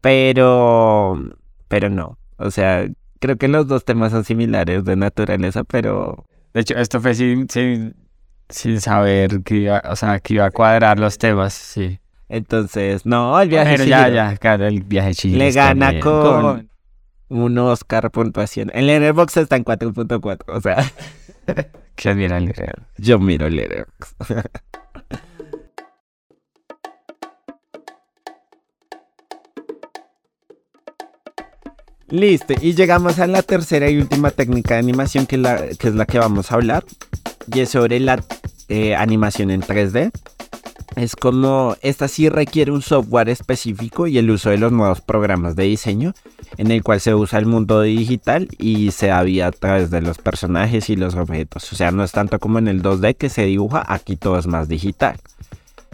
Pero, 0.00 1.18
pero 1.68 1.90
no, 1.90 2.18
o 2.36 2.50
sea, 2.50 2.86
creo 3.18 3.36
que 3.36 3.48
los 3.48 3.66
dos 3.66 3.84
temas 3.84 4.12
son 4.12 4.24
similares 4.24 4.84
de 4.84 4.96
naturaleza, 4.96 5.64
pero... 5.64 6.24
De 6.52 6.62
hecho, 6.62 6.74
esto 6.76 7.00
fue 7.00 7.14
sin, 7.14 7.46
sin, 8.48 8.80
saber 8.80 9.42
que 9.44 9.56
iba, 9.56 9.82
o 9.88 9.94
sea, 9.94 10.18
que 10.18 10.34
iba 10.34 10.46
a 10.46 10.50
cuadrar 10.50 10.98
los 10.98 11.16
temas, 11.16 11.54
sí. 11.54 12.00
Entonces, 12.28 13.06
no, 13.06 13.40
el 13.40 13.48
viaje 13.48 13.76
Pero 13.76 13.84
ya, 13.84 14.08
ya, 14.08 14.36
claro, 14.36 14.66
el 14.66 14.82
viaje 14.82 15.14
chile. 15.14 15.38
Le 15.38 15.52
gana 15.52 16.00
con, 16.00 16.69
un 17.30 17.56
Oscar 17.58 18.10
puntuación. 18.10 18.70
En 18.74 18.86
Letterboxd 18.86 19.38
está 19.38 19.56
en 19.56 19.64
4.4, 19.64 20.42
o 20.46 20.60
sea. 20.60 20.92
¿Quién 21.94 22.18
mira 22.18 22.36
el 22.36 22.44
Letterboxd? 22.44 22.82
Yo 22.98 23.18
miro 23.18 23.46
el 23.46 23.56
Letterboxd. 23.56 24.14
Listo, 32.08 32.54
y 32.60 32.74
llegamos 32.74 33.20
a 33.20 33.28
la 33.28 33.42
tercera 33.42 33.88
y 33.88 33.96
última 33.96 34.32
técnica 34.32 34.74
de 34.74 34.80
animación 34.80 35.26
que 35.26 35.36
es 35.36 35.94
la 35.94 36.06
que 36.06 36.18
vamos 36.18 36.50
a 36.50 36.56
hablar. 36.56 36.84
Y 37.52 37.60
es 37.60 37.70
sobre 37.70 38.00
la 38.00 38.20
eh, 38.68 38.96
animación 38.96 39.50
en 39.50 39.62
3D. 39.62 40.10
Es 40.96 41.14
como, 41.14 41.76
esta 41.82 42.08
sí 42.08 42.28
requiere 42.28 42.72
un 42.72 42.82
software 42.82 43.28
específico 43.28 44.06
y 44.06 44.18
el 44.18 44.30
uso 44.30 44.50
de 44.50 44.58
los 44.58 44.72
nuevos 44.72 45.00
programas 45.00 45.54
de 45.56 45.64
diseño 45.64 46.14
en 46.56 46.70
el 46.70 46.82
cual 46.82 47.00
se 47.00 47.14
usa 47.14 47.38
el 47.38 47.46
mundo 47.46 47.80
digital 47.82 48.48
y 48.58 48.90
se 48.90 49.10
había 49.10 49.46
a 49.46 49.52
través 49.52 49.90
de 49.90 50.00
los 50.00 50.18
personajes 50.18 50.90
y 50.90 50.96
los 50.96 51.14
objetos. 51.14 51.72
O 51.72 51.76
sea, 51.76 51.90
no 51.92 52.02
es 52.02 52.12
tanto 52.12 52.38
como 52.38 52.58
en 52.58 52.68
el 52.68 52.82
2D 52.82 53.16
que 53.16 53.28
se 53.28 53.44
dibuja, 53.44 53.84
aquí 53.86 54.16
todo 54.16 54.38
es 54.38 54.46
más 54.46 54.68
digital. 54.68 55.16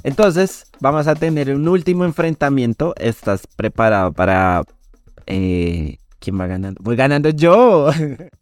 Entonces, 0.02 0.70
vamos 0.80 1.08
a 1.08 1.14
tener 1.14 1.54
un 1.54 1.68
último 1.68 2.04
enfrentamiento. 2.04 2.94
¿Estás 2.96 3.46
preparado 3.46 4.12
para... 4.12 4.62
Eh, 5.26 5.98
¿Quién 6.20 6.40
va 6.40 6.46
ganando? 6.46 6.80
Voy 6.82 6.96
ganando 6.96 7.28
yo. 7.30 7.90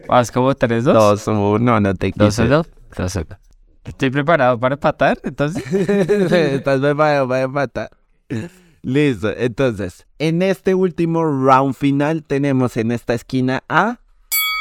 ¿Vas 0.09 0.31
como 0.31 0.55
3-2? 0.55 0.93
2-1, 0.93 1.83
no 1.83 1.95
te 1.95 2.13
quise. 2.13 2.49
2-1. 2.49 3.39
Estoy 3.85 4.11
preparado 4.11 4.59
para 4.59 4.75
empatar, 4.75 5.19
entonces. 5.23 5.65
Estás 5.73 6.81
preparado 6.81 7.29
para 7.29 7.43
empatar. 7.43 7.91
Listo, 8.83 9.31
entonces, 9.37 10.07
en 10.19 10.43
este 10.43 10.75
último 10.75 11.25
round 11.25 11.75
final 11.75 12.23
tenemos 12.23 12.77
en 12.77 12.93
esta 12.93 13.15
esquina 13.15 13.63
a... 13.69 13.99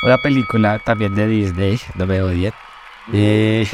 Una 0.06 0.18
película 0.18 0.80
también 0.86 1.16
de 1.16 1.28
Disney, 1.28 1.80
no 1.96 2.06
me 2.06 2.22
odien. 2.22 2.54
Eh, 3.12 3.68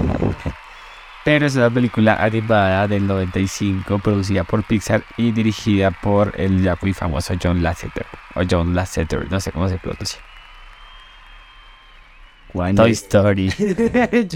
pero 1.25 1.45
es 1.45 1.55
una 1.55 1.69
película 1.69 2.15
animada 2.15 2.87
del 2.87 3.05
95 3.05 3.99
producida 3.99 4.43
por 4.43 4.63
Pixar 4.63 5.03
y 5.17 5.31
dirigida 5.31 5.91
por 5.91 6.33
el 6.39 6.63
ya 6.63 6.77
muy 6.81 6.93
famoso 6.93 7.35
John 7.41 7.61
Lasseter 7.61 8.05
o 8.35 8.41
John 8.49 8.73
Lasseter, 8.73 9.29
no 9.29 9.39
sé 9.39 9.51
cómo 9.51 9.69
se 9.69 9.77
pronuncia. 9.77 10.19
Toy 12.53 12.91
Story. 12.91 13.51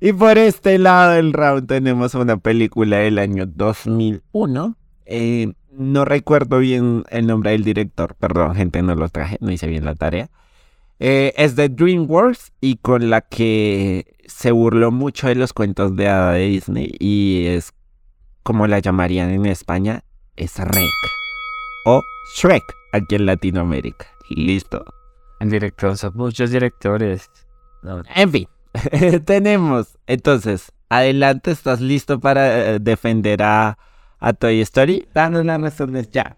y 0.00 0.12
por 0.12 0.38
este 0.38 0.78
lado 0.78 1.12
del 1.12 1.32
round 1.32 1.68
tenemos 1.68 2.14
una 2.14 2.36
película 2.36 2.98
del 2.98 3.18
año 3.18 3.46
2001. 3.46 4.76
Eh, 5.06 5.52
no 5.72 6.04
recuerdo 6.04 6.58
bien 6.58 7.04
el 7.10 7.26
nombre 7.26 7.52
del 7.52 7.64
director, 7.64 8.14
perdón, 8.14 8.54
gente, 8.54 8.82
no 8.82 8.94
lo 8.94 9.08
traje, 9.08 9.38
no 9.40 9.50
hice 9.50 9.66
bien 9.66 9.84
la 9.84 9.94
tarea. 9.94 10.30
Eh, 11.00 11.32
es 11.36 11.56
de 11.56 11.68
DreamWorks 11.68 12.52
y 12.60 12.76
con 12.76 13.10
la 13.10 13.22
que 13.22 14.14
se 14.26 14.52
burló 14.52 14.92
mucho 14.92 15.26
de 15.26 15.34
los 15.34 15.52
cuentos 15.52 15.96
de 15.96 16.08
hada 16.08 16.32
de 16.32 16.46
Disney 16.46 16.94
y 16.98 17.46
es 17.46 17.72
como 18.42 18.66
la 18.66 18.78
llamarían 18.78 19.30
en 19.30 19.46
España, 19.46 20.04
es 20.36 20.58
Rec 20.58 20.90
o 21.86 22.02
Shrek 22.36 22.62
aquí 22.92 23.16
en 23.16 23.26
Latinoamérica. 23.26 24.06
¿Listo? 24.30 24.84
El 25.42 25.50
director, 25.50 25.98
son 25.98 26.12
muchos 26.14 26.52
directores. 26.52 27.28
En 28.14 28.30
fin, 28.30 28.48
tenemos. 29.24 29.98
Entonces, 30.06 30.70
adelante, 30.88 31.50
¿estás 31.50 31.80
listo 31.80 32.20
para 32.20 32.74
eh, 32.74 32.78
defender 32.78 33.42
a, 33.42 33.76
a 34.20 34.32
Toy 34.34 34.60
Story? 34.60 35.08
Danos 35.12 35.44
las 35.44 35.60
razones 35.60 36.12
ya. 36.12 36.36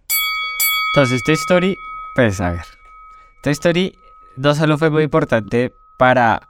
Entonces, 0.94 1.22
Toy 1.22 1.34
Story, 1.34 1.76
pues 2.16 2.40
a 2.40 2.52
ver. 2.52 2.64
Toy 3.42 3.52
Story 3.52 3.94
no 4.38 4.54
solo 4.54 4.78
fue 4.78 4.88
muy 4.88 5.02
importante 5.02 5.74
para, 5.98 6.48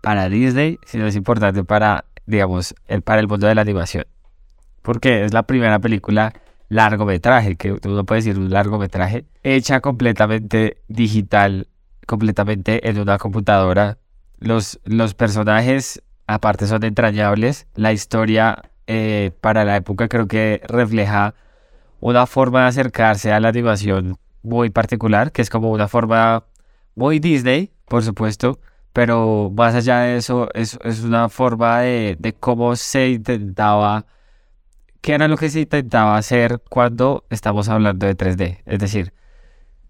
para 0.00 0.28
Disney, 0.28 0.78
sino 0.84 1.08
es 1.08 1.16
importante 1.16 1.64
para, 1.64 2.04
digamos, 2.24 2.76
el, 2.86 3.02
para 3.02 3.18
el 3.18 3.26
mundo 3.26 3.48
de 3.48 3.56
la 3.56 3.62
animación. 3.62 4.06
Porque 4.82 5.24
es 5.24 5.34
la 5.34 5.42
primera 5.42 5.80
película 5.80 6.32
largometraje, 6.74 7.56
que 7.56 7.72
uno 7.72 8.04
puede 8.04 8.20
decir 8.20 8.38
un 8.38 8.50
largometraje, 8.50 9.26
hecha 9.44 9.80
completamente 9.80 10.78
digital, 10.88 11.68
completamente 12.06 12.88
en 12.88 12.98
una 12.98 13.16
computadora. 13.18 13.98
Los, 14.40 14.80
los 14.84 15.14
personajes, 15.14 16.02
aparte, 16.26 16.66
son 16.66 16.82
entrañables. 16.84 17.68
La 17.76 17.92
historia, 17.92 18.70
eh, 18.88 19.30
para 19.40 19.64
la 19.64 19.76
época, 19.76 20.08
creo 20.08 20.26
que 20.26 20.62
refleja 20.66 21.34
una 22.00 22.26
forma 22.26 22.62
de 22.62 22.66
acercarse 22.66 23.32
a 23.32 23.38
la 23.38 23.48
animación 23.48 24.16
muy 24.42 24.70
particular, 24.70 25.30
que 25.30 25.42
es 25.42 25.50
como 25.50 25.70
una 25.70 25.86
forma 25.86 26.44
muy 26.96 27.20
Disney, 27.20 27.70
por 27.86 28.02
supuesto, 28.02 28.58
pero 28.92 29.50
más 29.56 29.76
allá 29.76 30.00
de 30.00 30.16
eso, 30.16 30.48
es, 30.54 30.76
es 30.82 31.04
una 31.04 31.28
forma 31.28 31.80
de, 31.80 32.16
de 32.18 32.32
cómo 32.32 32.74
se 32.74 33.10
intentaba 33.10 34.06
qué 35.04 35.12
era 35.12 35.28
lo 35.28 35.36
que 35.36 35.50
se 35.50 35.60
intentaba 35.60 36.16
hacer 36.16 36.62
cuando 36.70 37.26
estamos 37.28 37.68
hablando 37.68 38.06
de 38.06 38.16
3D. 38.16 38.62
Es 38.64 38.78
decir, 38.78 39.12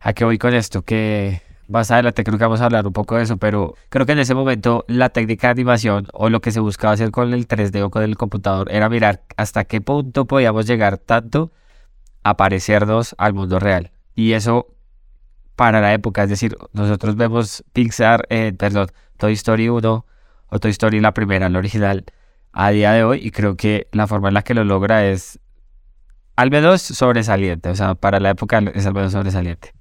¿a 0.01 0.13
qué 0.13 0.25
voy 0.25 0.39
con 0.39 0.55
esto? 0.55 0.83
Que 0.83 1.41
más 1.69 1.93
adelante 1.93 2.25
creo 2.25 2.37
que 2.37 2.43
vamos 2.43 2.61
a 2.61 2.65
hablar 2.65 2.85
un 2.85 2.93
poco 2.93 3.15
de 3.15 3.23
eso, 3.23 3.37
pero 3.37 3.77
creo 3.91 4.07
que 4.07 4.13
en 4.13 4.19
ese 4.19 4.35
momento 4.35 4.85
la 4.89 5.11
técnica 5.11 5.47
de 5.47 5.53
animación 5.53 6.09
o 6.13 6.31
lo 6.31 6.41
que 6.41 6.51
se 6.51 6.59
buscaba 6.59 6.95
hacer 6.95 7.13
con 7.13 7.33
el 7.33 7.47
3D 7.47 7.81
o 7.85 7.91
con 7.91 8.03
el 8.03 8.17
computador 8.17 8.73
era 8.73 8.89
mirar 8.89 9.23
hasta 9.37 9.63
qué 9.63 9.81
punto 9.81 10.25
podíamos 10.25 10.67
llegar 10.67 10.99
tanto 10.99 11.53
a 12.25 12.37
parecernos 12.37 13.15
al 13.17 13.35
mundo 13.35 13.61
real. 13.61 13.93
Y 14.17 14.33
eso 14.33 14.67
para 15.55 15.81
la 15.81 15.95
época, 15.95 16.25
es 16.25 16.31
decir, 16.31 16.57
nosotros 16.73 17.15
vemos 17.15 17.63
Pixar, 17.73 18.27
eh, 18.31 18.53
perdón, 18.59 18.89
Toy 19.17 19.35
Story 19.35 19.69
1 19.69 20.07
o 20.49 20.59
Toy 20.59 20.73
Story 20.73 20.99
la 20.99 21.15
primera, 21.15 21.49
la 21.49 21.59
original, 21.59 22.05
a 22.55 22.71
día 22.71 22.93
de 22.93 23.05
hoy 23.05 23.21
y 23.23 23.31
creo 23.31 23.57
que 23.57 23.89
la 23.93 24.07
forma 24.07 24.29
en 24.29 24.35
la 24.35 24.43
que 24.43 24.55
lo 24.55 24.65
logra 24.65 25.05
es 25.07 25.41
al 26.37 26.51
menos 26.51 26.83
sobresaliente, 26.83 27.69
o 27.69 27.77
sea, 27.77 27.95
para 27.95 28.21
la 28.21 28.31
época 28.31 28.63
es 28.75 28.87
al 28.87 28.95
menos 28.95 29.13
sobresaliente. 29.13 29.73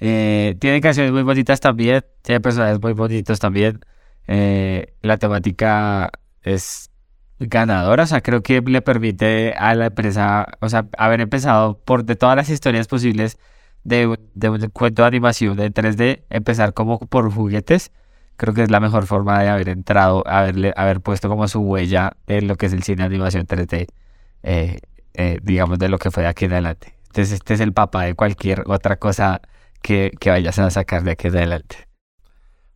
Eh, 0.00 0.56
tiene 0.60 0.80
canciones 0.80 1.12
muy 1.12 1.22
bonitas 1.22 1.60
también, 1.60 2.04
tiene 2.22 2.40
personajes 2.40 2.80
muy 2.80 2.92
bonitos 2.92 3.38
también. 3.38 3.80
Eh, 4.26 4.94
la 5.02 5.16
temática 5.18 6.10
es 6.42 6.90
ganadora, 7.38 8.04
o 8.04 8.06
sea, 8.06 8.20
creo 8.20 8.42
que 8.42 8.60
le 8.60 8.82
permite 8.82 9.54
a 9.54 9.74
la 9.74 9.86
empresa, 9.86 10.46
o 10.60 10.68
sea, 10.68 10.88
haber 10.98 11.20
empezado 11.20 11.78
por 11.84 12.04
de 12.04 12.16
todas 12.16 12.36
las 12.36 12.48
historias 12.48 12.88
posibles 12.88 13.38
de, 13.84 14.18
de 14.34 14.50
un 14.50 14.60
cuento 14.70 15.02
de 15.02 15.08
animación 15.08 15.56
de 15.56 15.72
3D, 15.72 16.24
empezar 16.30 16.74
como 16.74 16.98
por 16.98 17.30
juguetes 17.32 17.92
creo 18.38 18.54
que 18.54 18.62
es 18.62 18.70
la 18.70 18.80
mejor 18.80 19.06
forma 19.06 19.42
de 19.42 19.48
haber 19.48 19.68
entrado, 19.68 20.22
haberle, 20.26 20.72
haber 20.76 21.00
puesto 21.02 21.28
como 21.28 21.46
su 21.48 21.60
huella 21.60 22.16
en 22.28 22.48
lo 22.48 22.56
que 22.56 22.66
es 22.66 22.72
el 22.72 22.84
cine 22.84 23.02
de 23.02 23.06
animación 23.06 23.46
3D, 23.46 23.88
eh, 24.44 24.78
eh, 25.14 25.38
digamos, 25.42 25.78
de 25.78 25.88
lo 25.88 25.98
que 25.98 26.10
fue 26.10 26.22
de 26.22 26.30
aquí 26.30 26.46
en 26.46 26.52
adelante. 26.52 26.94
Entonces, 27.08 27.34
este 27.34 27.54
es 27.54 27.60
el 27.60 27.72
papá 27.72 28.04
de 28.04 28.14
cualquier 28.14 28.62
otra 28.66 28.96
cosa 28.96 29.42
que, 29.82 30.12
que 30.20 30.30
vayas 30.30 30.58
a 30.58 30.70
sacar 30.70 31.02
de 31.02 31.10
aquí 31.10 31.28
en 31.28 31.36
adelante. 31.36 31.88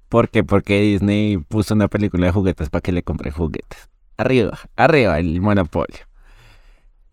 ¿Por 0.08 0.28
qué? 0.28 0.42
Porque 0.42 0.80
Disney 0.80 1.38
puso 1.38 1.74
una 1.74 1.88
película 1.88 2.26
de 2.26 2.32
juguetes 2.32 2.68
para 2.68 2.82
que 2.82 2.92
le 2.92 3.04
compre 3.04 3.30
juguetes. 3.30 3.88
Arriba, 4.16 4.58
arriba 4.76 5.18
el 5.18 5.40
monopolio. 5.40 6.00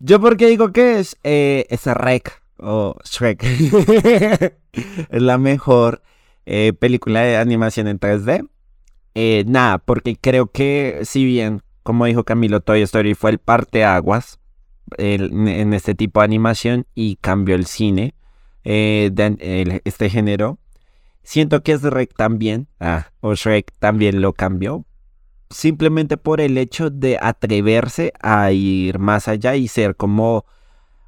Yo 0.00 0.20
porque 0.20 0.48
digo 0.48 0.72
que 0.72 0.98
es 0.98 1.16
eh, 1.22 1.66
esa 1.70 1.94
Rec 1.94 2.42
o 2.58 2.96
Shrek 3.04 3.42
es 4.72 5.22
la 5.22 5.38
mejor 5.38 6.02
eh, 6.46 6.72
película 6.72 7.20
de 7.22 7.36
animación 7.36 7.88
en 7.88 7.98
3D. 7.98 8.48
Eh, 9.14 9.44
nada, 9.46 9.78
porque 9.78 10.16
creo 10.16 10.46
que 10.46 11.00
si 11.04 11.24
bien, 11.24 11.62
como 11.82 12.06
dijo 12.06 12.24
Camilo, 12.24 12.60
Toy 12.60 12.82
Story 12.82 13.14
fue 13.14 13.30
el 13.30 13.38
parteaguas 13.38 14.38
en 14.98 15.72
este 15.72 15.94
tipo 15.94 16.20
de 16.20 16.24
animación 16.24 16.86
y 16.94 17.16
cambió 17.16 17.54
el 17.54 17.66
cine 17.66 18.14
eh, 18.64 19.10
de 19.12 19.80
este 19.84 20.10
género, 20.10 20.58
siento 21.22 21.62
que 21.62 21.78
Shrek 21.78 22.14
también, 22.14 22.68
ah, 22.78 23.10
o 23.20 23.34
Shrek 23.34 23.72
también 23.78 24.20
lo 24.20 24.34
cambió, 24.34 24.84
simplemente 25.48 26.16
por 26.18 26.40
el 26.40 26.58
hecho 26.58 26.90
de 26.90 27.18
atreverse 27.20 28.12
a 28.20 28.52
ir 28.52 28.98
más 28.98 29.28
allá 29.28 29.56
y 29.56 29.66
ser 29.68 29.96
como 29.96 30.44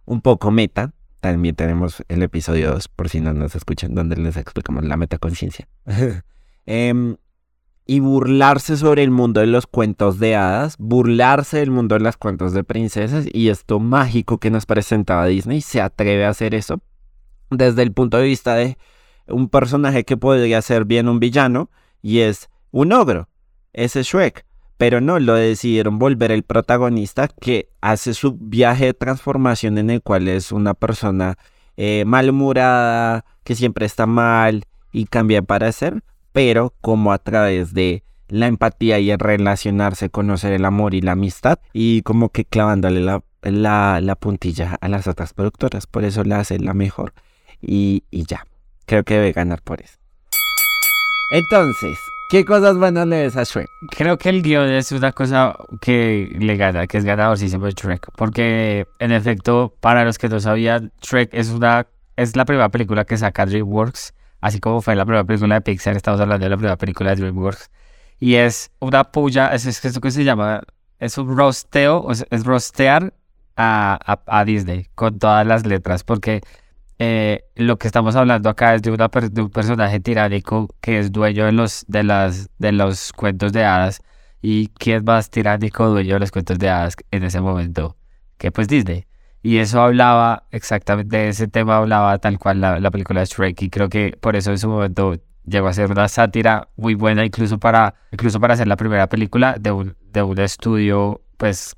un 0.06 0.22
poco 0.22 0.50
meta, 0.50 0.94
también 1.22 1.54
tenemos 1.54 2.02
el 2.08 2.20
episodio 2.24 2.72
2, 2.72 2.88
por 2.88 3.08
si 3.08 3.20
no 3.20 3.32
nos 3.32 3.54
escuchan, 3.54 3.94
donde 3.94 4.16
les 4.16 4.36
explicamos 4.36 4.84
la 4.84 4.96
metaconciencia. 4.96 5.68
eh, 6.66 7.16
y 7.86 8.00
burlarse 8.00 8.76
sobre 8.76 9.04
el 9.04 9.12
mundo 9.12 9.40
de 9.40 9.46
los 9.46 9.68
cuentos 9.68 10.18
de 10.18 10.34
hadas, 10.34 10.74
burlarse 10.78 11.58
del 11.58 11.70
mundo 11.70 11.94
de 11.94 12.00
las 12.00 12.16
cuentos 12.16 12.52
de 12.52 12.64
princesas 12.64 13.26
y 13.32 13.50
esto 13.50 13.78
mágico 13.78 14.38
que 14.38 14.50
nos 14.50 14.66
presentaba 14.66 15.26
Disney, 15.26 15.60
se 15.60 15.80
atreve 15.80 16.24
a 16.24 16.30
hacer 16.30 16.56
eso 16.56 16.80
desde 17.50 17.82
el 17.82 17.92
punto 17.92 18.16
de 18.16 18.24
vista 18.24 18.56
de 18.56 18.76
un 19.28 19.48
personaje 19.48 20.04
que 20.04 20.16
podría 20.16 20.60
ser 20.60 20.84
bien 20.86 21.08
un 21.08 21.20
villano 21.20 21.70
y 22.02 22.18
es 22.18 22.50
un 22.72 22.92
ogro, 22.92 23.28
ese 23.72 24.02
Shrek. 24.02 24.44
Pero 24.82 25.00
no, 25.00 25.20
lo 25.20 25.34
decidieron 25.34 26.00
volver 26.00 26.32
el 26.32 26.42
protagonista 26.42 27.28
que 27.28 27.68
hace 27.80 28.14
su 28.14 28.32
viaje 28.32 28.86
de 28.86 28.94
transformación 28.94 29.78
en 29.78 29.90
el 29.90 30.02
cual 30.02 30.26
es 30.26 30.50
una 30.50 30.74
persona 30.74 31.38
eh, 31.76 32.02
malhumorada, 32.04 33.24
que 33.44 33.54
siempre 33.54 33.86
está 33.86 34.06
mal 34.06 34.64
y 34.90 35.04
cambia 35.04 35.38
de 35.38 35.46
parecer, 35.46 36.02
pero 36.32 36.74
como 36.80 37.12
a 37.12 37.18
través 37.18 37.74
de 37.74 38.02
la 38.26 38.48
empatía 38.48 38.98
y 38.98 39.12
el 39.12 39.20
relacionarse, 39.20 40.10
conocer 40.10 40.52
el 40.52 40.64
amor 40.64 40.94
y 40.94 41.00
la 41.00 41.12
amistad 41.12 41.60
y 41.72 42.02
como 42.02 42.30
que 42.30 42.44
clavándole 42.44 43.02
la, 43.02 43.22
la, 44.00 44.16
puntilla 44.16 44.78
a 44.80 44.88
las 44.88 45.06
otras 45.06 45.32
productoras. 45.32 45.86
Por 45.86 46.02
eso 46.02 46.24
la 46.24 46.40
hace 46.40 46.58
la 46.58 46.74
mejor 46.74 47.14
y 47.60 48.02
ya, 48.10 48.48
creo 48.86 49.04
que 49.04 49.14
debe 49.14 49.30
ganar 49.30 49.62
por 49.62 49.80
eso. 49.80 49.94
Entonces, 51.30 51.96
¿Qué 52.32 52.46
cosas 52.46 52.78
buenas 52.78 53.06
le 53.06 53.24
ves 53.24 53.36
a 53.36 53.44
Shrek? 53.44 53.68
Creo 53.90 54.16
que 54.16 54.30
el 54.30 54.40
guion 54.40 54.70
es 54.70 54.90
una 54.90 55.12
cosa 55.12 55.54
que 55.82 56.34
le 56.38 56.56
gana, 56.56 56.86
que 56.86 56.96
es 56.96 57.04
ganador 57.04 57.36
si 57.36 57.50
se 57.50 57.58
puede 57.58 57.74
Shrek. 57.74 58.10
Porque, 58.16 58.86
en 59.00 59.12
efecto, 59.12 59.76
para 59.80 60.02
los 60.06 60.16
que 60.16 60.30
no 60.30 60.40
sabían, 60.40 60.92
Shrek 61.02 61.28
es 61.34 61.50
una 61.50 61.86
es 62.16 62.34
la 62.34 62.46
primera 62.46 62.70
película 62.70 63.04
que 63.04 63.18
saca 63.18 63.44
DreamWorks. 63.44 64.14
Así 64.40 64.60
como 64.60 64.80
fue 64.80 64.96
la 64.96 65.04
primera 65.04 65.24
película 65.24 65.56
de 65.56 65.60
Pixar, 65.60 65.94
estamos 65.94 66.22
hablando 66.22 66.46
de 66.46 66.48
la 66.48 66.56
primera 66.56 66.76
película 66.78 67.10
de 67.10 67.16
DreamWorks. 67.16 67.70
Y 68.18 68.36
es 68.36 68.70
una 68.78 69.04
puya, 69.04 69.48
es, 69.48 69.66
es, 69.66 70.00
que 70.00 70.10
se 70.10 70.24
llama, 70.24 70.62
es 71.00 71.18
un 71.18 71.36
rosteo, 71.36 72.10
es, 72.10 72.24
es 72.30 72.46
rostear 72.46 73.12
a, 73.58 73.98
a, 74.06 74.38
a 74.38 74.44
Disney 74.46 74.86
con 74.94 75.18
todas 75.18 75.46
las 75.46 75.66
letras. 75.66 76.02
Porque 76.02 76.40
eh, 76.98 77.44
lo 77.56 77.78
que 77.78 77.86
estamos 77.86 78.16
hablando 78.16 78.48
acá 78.48 78.74
es 78.74 78.82
de, 78.82 78.90
una, 78.90 79.10
un 79.36 79.50
personaje 79.50 80.00
tiránico 80.00 80.68
que 80.80 80.98
es 80.98 81.12
dueño 81.12 81.46
de 81.46 81.52
los, 81.52 81.84
de, 81.88 82.02
las, 82.02 82.50
de 82.58 82.72
los 82.72 83.12
cuentos 83.12 83.52
de 83.52 83.64
hadas. 83.64 84.00
¿Y 84.40 84.68
quién 84.68 85.04
más 85.04 85.30
tiránico 85.30 85.88
dueño 85.88 86.14
de 86.14 86.20
los 86.20 86.30
cuentos 86.30 86.58
de 86.58 86.68
hadas 86.68 86.96
en 87.10 87.24
ese 87.24 87.40
momento? 87.40 87.96
Que 88.38 88.50
pues 88.50 88.68
Disney. 88.68 89.06
Y 89.42 89.58
eso 89.58 89.80
hablaba 89.80 90.44
exactamente 90.50 91.16
de 91.16 91.28
ese 91.28 91.48
tema, 91.48 91.76
hablaba 91.76 92.18
tal 92.18 92.38
cual 92.38 92.60
la, 92.60 92.78
la 92.80 92.90
película 92.90 93.20
de 93.20 93.26
Shrek. 93.26 93.62
Y 93.62 93.70
creo 93.70 93.88
que 93.88 94.16
por 94.20 94.36
eso 94.36 94.50
en 94.50 94.58
su 94.58 94.68
momento 94.68 95.16
llegó 95.44 95.68
a 95.68 95.72
ser 95.72 95.90
una 95.90 96.08
sátira 96.08 96.68
muy 96.76 96.94
buena, 96.94 97.24
incluso 97.24 97.58
para, 97.58 97.94
incluso 98.12 98.40
para 98.40 98.54
hacer 98.54 98.68
la 98.68 98.76
primera 98.76 99.08
película 99.08 99.56
de 99.58 99.72
un, 99.72 99.96
de 100.12 100.22
un 100.22 100.38
estudio, 100.38 101.20
pues, 101.36 101.74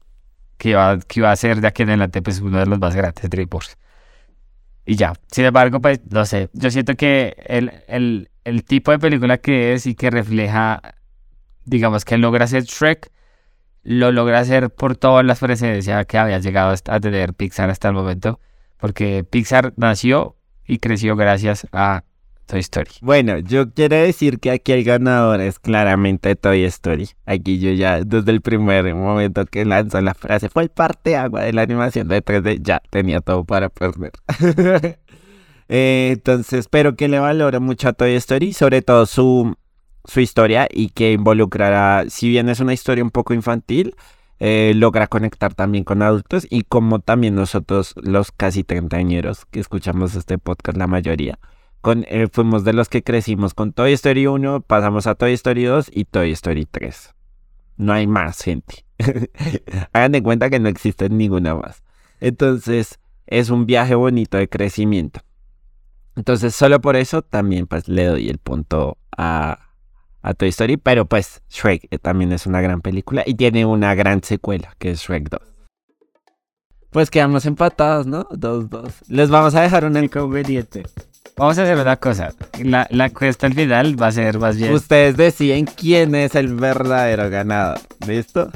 que 0.58 0.70
iba, 0.70 0.98
que 0.98 1.20
iba 1.20 1.30
a 1.30 1.36
ser 1.36 1.60
de 1.60 1.68
aquí 1.68 1.82
en 1.82 1.90
adelante, 1.90 2.22
pues, 2.22 2.40
uno 2.40 2.58
de 2.58 2.66
los 2.66 2.78
más 2.78 2.94
grandes, 2.94 3.28
DreamWorks. 3.28 3.76
Y 4.86 4.96
ya, 4.96 5.14
sin 5.30 5.46
embargo, 5.46 5.80
pues, 5.80 6.00
no 6.10 6.26
sé, 6.26 6.50
yo 6.52 6.70
siento 6.70 6.94
que 6.94 7.36
el, 7.46 7.72
el, 7.88 8.30
el 8.44 8.64
tipo 8.64 8.90
de 8.90 8.98
película 8.98 9.38
que 9.38 9.72
es 9.72 9.86
y 9.86 9.94
que 9.94 10.10
refleja, 10.10 10.80
digamos, 11.64 12.04
que 12.04 12.18
logra 12.18 12.46
ser 12.46 12.64
Shrek, 12.64 13.10
lo 13.82 14.12
logra 14.12 14.40
hacer 14.40 14.70
por 14.70 14.96
todas 14.96 15.24
las 15.24 15.40
presencias 15.40 16.06
que 16.06 16.18
había 16.18 16.38
llegado 16.38 16.74
a 16.86 17.00
tener 17.00 17.34
Pixar 17.34 17.70
hasta 17.70 17.88
el 17.88 17.94
momento, 17.94 18.40
porque 18.78 19.24
Pixar 19.24 19.72
nació 19.76 20.36
y 20.66 20.78
creció 20.78 21.16
gracias 21.16 21.66
a 21.72 22.04
Toy 22.46 22.60
Story. 22.60 22.90
Bueno, 23.00 23.38
yo 23.38 23.72
quiero 23.72 23.96
decir 23.96 24.38
que 24.38 24.50
aquí 24.50 24.72
el 24.72 24.84
ganador 24.84 25.40
es 25.40 25.58
claramente 25.58 26.36
Toy 26.36 26.64
Story. 26.64 27.10
Aquí 27.26 27.58
yo 27.58 27.72
ya, 27.72 28.02
desde 28.02 28.32
el 28.32 28.40
primer 28.40 28.94
momento 28.94 29.44
que 29.46 29.64
lanzó 29.64 30.00
la 30.00 30.14
frase, 30.14 30.48
fue 30.48 30.64
el 30.64 30.68
parte 30.68 31.16
agua 31.16 31.42
de 31.42 31.52
la 31.52 31.62
animación 31.62 32.08
de 32.08 32.22
3D, 32.22 32.60
ya 32.62 32.82
tenía 32.90 33.20
todo 33.20 33.44
para 33.44 33.68
perder. 33.68 34.12
Eh, 35.70 36.10
entonces, 36.12 36.58
espero 36.60 36.94
que 36.94 37.08
le 37.08 37.18
valore 37.18 37.58
mucho 37.58 37.88
a 37.88 37.94
Toy 37.94 38.12
Story, 38.16 38.52
sobre 38.52 38.82
todo 38.82 39.06
su, 39.06 39.56
su 40.04 40.20
historia 40.20 40.68
y 40.70 40.90
que 40.90 41.12
involucrará, 41.12 42.04
si 42.10 42.28
bien 42.28 42.50
es 42.50 42.60
una 42.60 42.74
historia 42.74 43.02
un 43.02 43.10
poco 43.10 43.32
infantil, 43.32 43.96
eh, 44.40 44.74
logra 44.76 45.06
conectar 45.06 45.54
también 45.54 45.82
con 45.82 46.02
adultos 46.02 46.46
y 46.50 46.64
como 46.64 46.98
también 46.98 47.34
nosotros 47.34 47.94
los 47.96 48.30
casi 48.30 48.62
30 48.62 48.94
añeros 48.94 49.46
que 49.46 49.58
escuchamos 49.58 50.14
este 50.16 50.36
podcast, 50.36 50.76
la 50.76 50.86
mayoría 50.86 51.38
con, 51.84 52.06
eh, 52.08 52.28
fuimos 52.32 52.64
de 52.64 52.72
los 52.72 52.88
que 52.88 53.02
crecimos 53.02 53.52
con 53.52 53.74
Toy 53.74 53.92
Story 53.92 54.26
1, 54.26 54.62
pasamos 54.62 55.06
a 55.06 55.16
Toy 55.16 55.34
Story 55.34 55.64
2 55.64 55.90
y 55.92 56.06
Toy 56.06 56.32
Story 56.32 56.64
3. 56.64 57.14
No 57.76 57.92
hay 57.92 58.06
más, 58.06 58.40
gente. 58.40 58.86
Hagan 59.92 60.12
de 60.12 60.22
cuenta 60.22 60.48
que 60.48 60.58
no 60.58 60.70
existe 60.70 61.10
ninguna 61.10 61.54
más. 61.54 61.84
Entonces, 62.20 62.98
es 63.26 63.50
un 63.50 63.66
viaje 63.66 63.94
bonito 63.94 64.38
de 64.38 64.48
crecimiento. 64.48 65.20
Entonces, 66.16 66.54
solo 66.54 66.80
por 66.80 66.96
eso 66.96 67.20
también 67.20 67.66
pues 67.66 67.86
le 67.86 68.06
doy 68.06 68.30
el 68.30 68.38
punto 68.38 68.96
a, 69.14 69.68
a 70.22 70.32
Toy 70.32 70.48
Story. 70.48 70.78
Pero 70.78 71.04
pues 71.04 71.42
Shrek 71.50 71.88
eh, 71.90 71.98
también 71.98 72.32
es 72.32 72.46
una 72.46 72.62
gran 72.62 72.80
película 72.80 73.24
y 73.26 73.34
tiene 73.34 73.66
una 73.66 73.94
gran 73.94 74.22
secuela 74.22 74.74
que 74.78 74.92
es 74.92 75.00
Shrek 75.00 75.28
2. 75.28 75.40
Pues 76.88 77.10
quedamos 77.10 77.44
empatados, 77.44 78.06
¿no? 78.06 78.24
2-2. 78.30 79.02
Les 79.08 79.28
vamos 79.28 79.54
a 79.54 79.60
dejar 79.60 79.84
un 79.84 80.02
inconveniente. 80.02 80.84
Vamos 81.36 81.58
a 81.58 81.62
hacer 81.64 81.78
una 81.78 81.96
cosa. 81.96 82.32
La, 82.62 82.86
la 82.90 83.06
encuesta 83.06 83.46
al 83.46 83.54
final 83.54 84.00
va 84.00 84.08
a 84.08 84.12
ser 84.12 84.38
más 84.38 84.56
bien. 84.56 84.72
Ustedes 84.72 85.16
deciden 85.16 85.66
quién 85.66 86.14
es 86.14 86.34
el 86.36 86.54
verdadero 86.54 87.28
ganador. 87.28 87.80
¿Listo? 88.06 88.50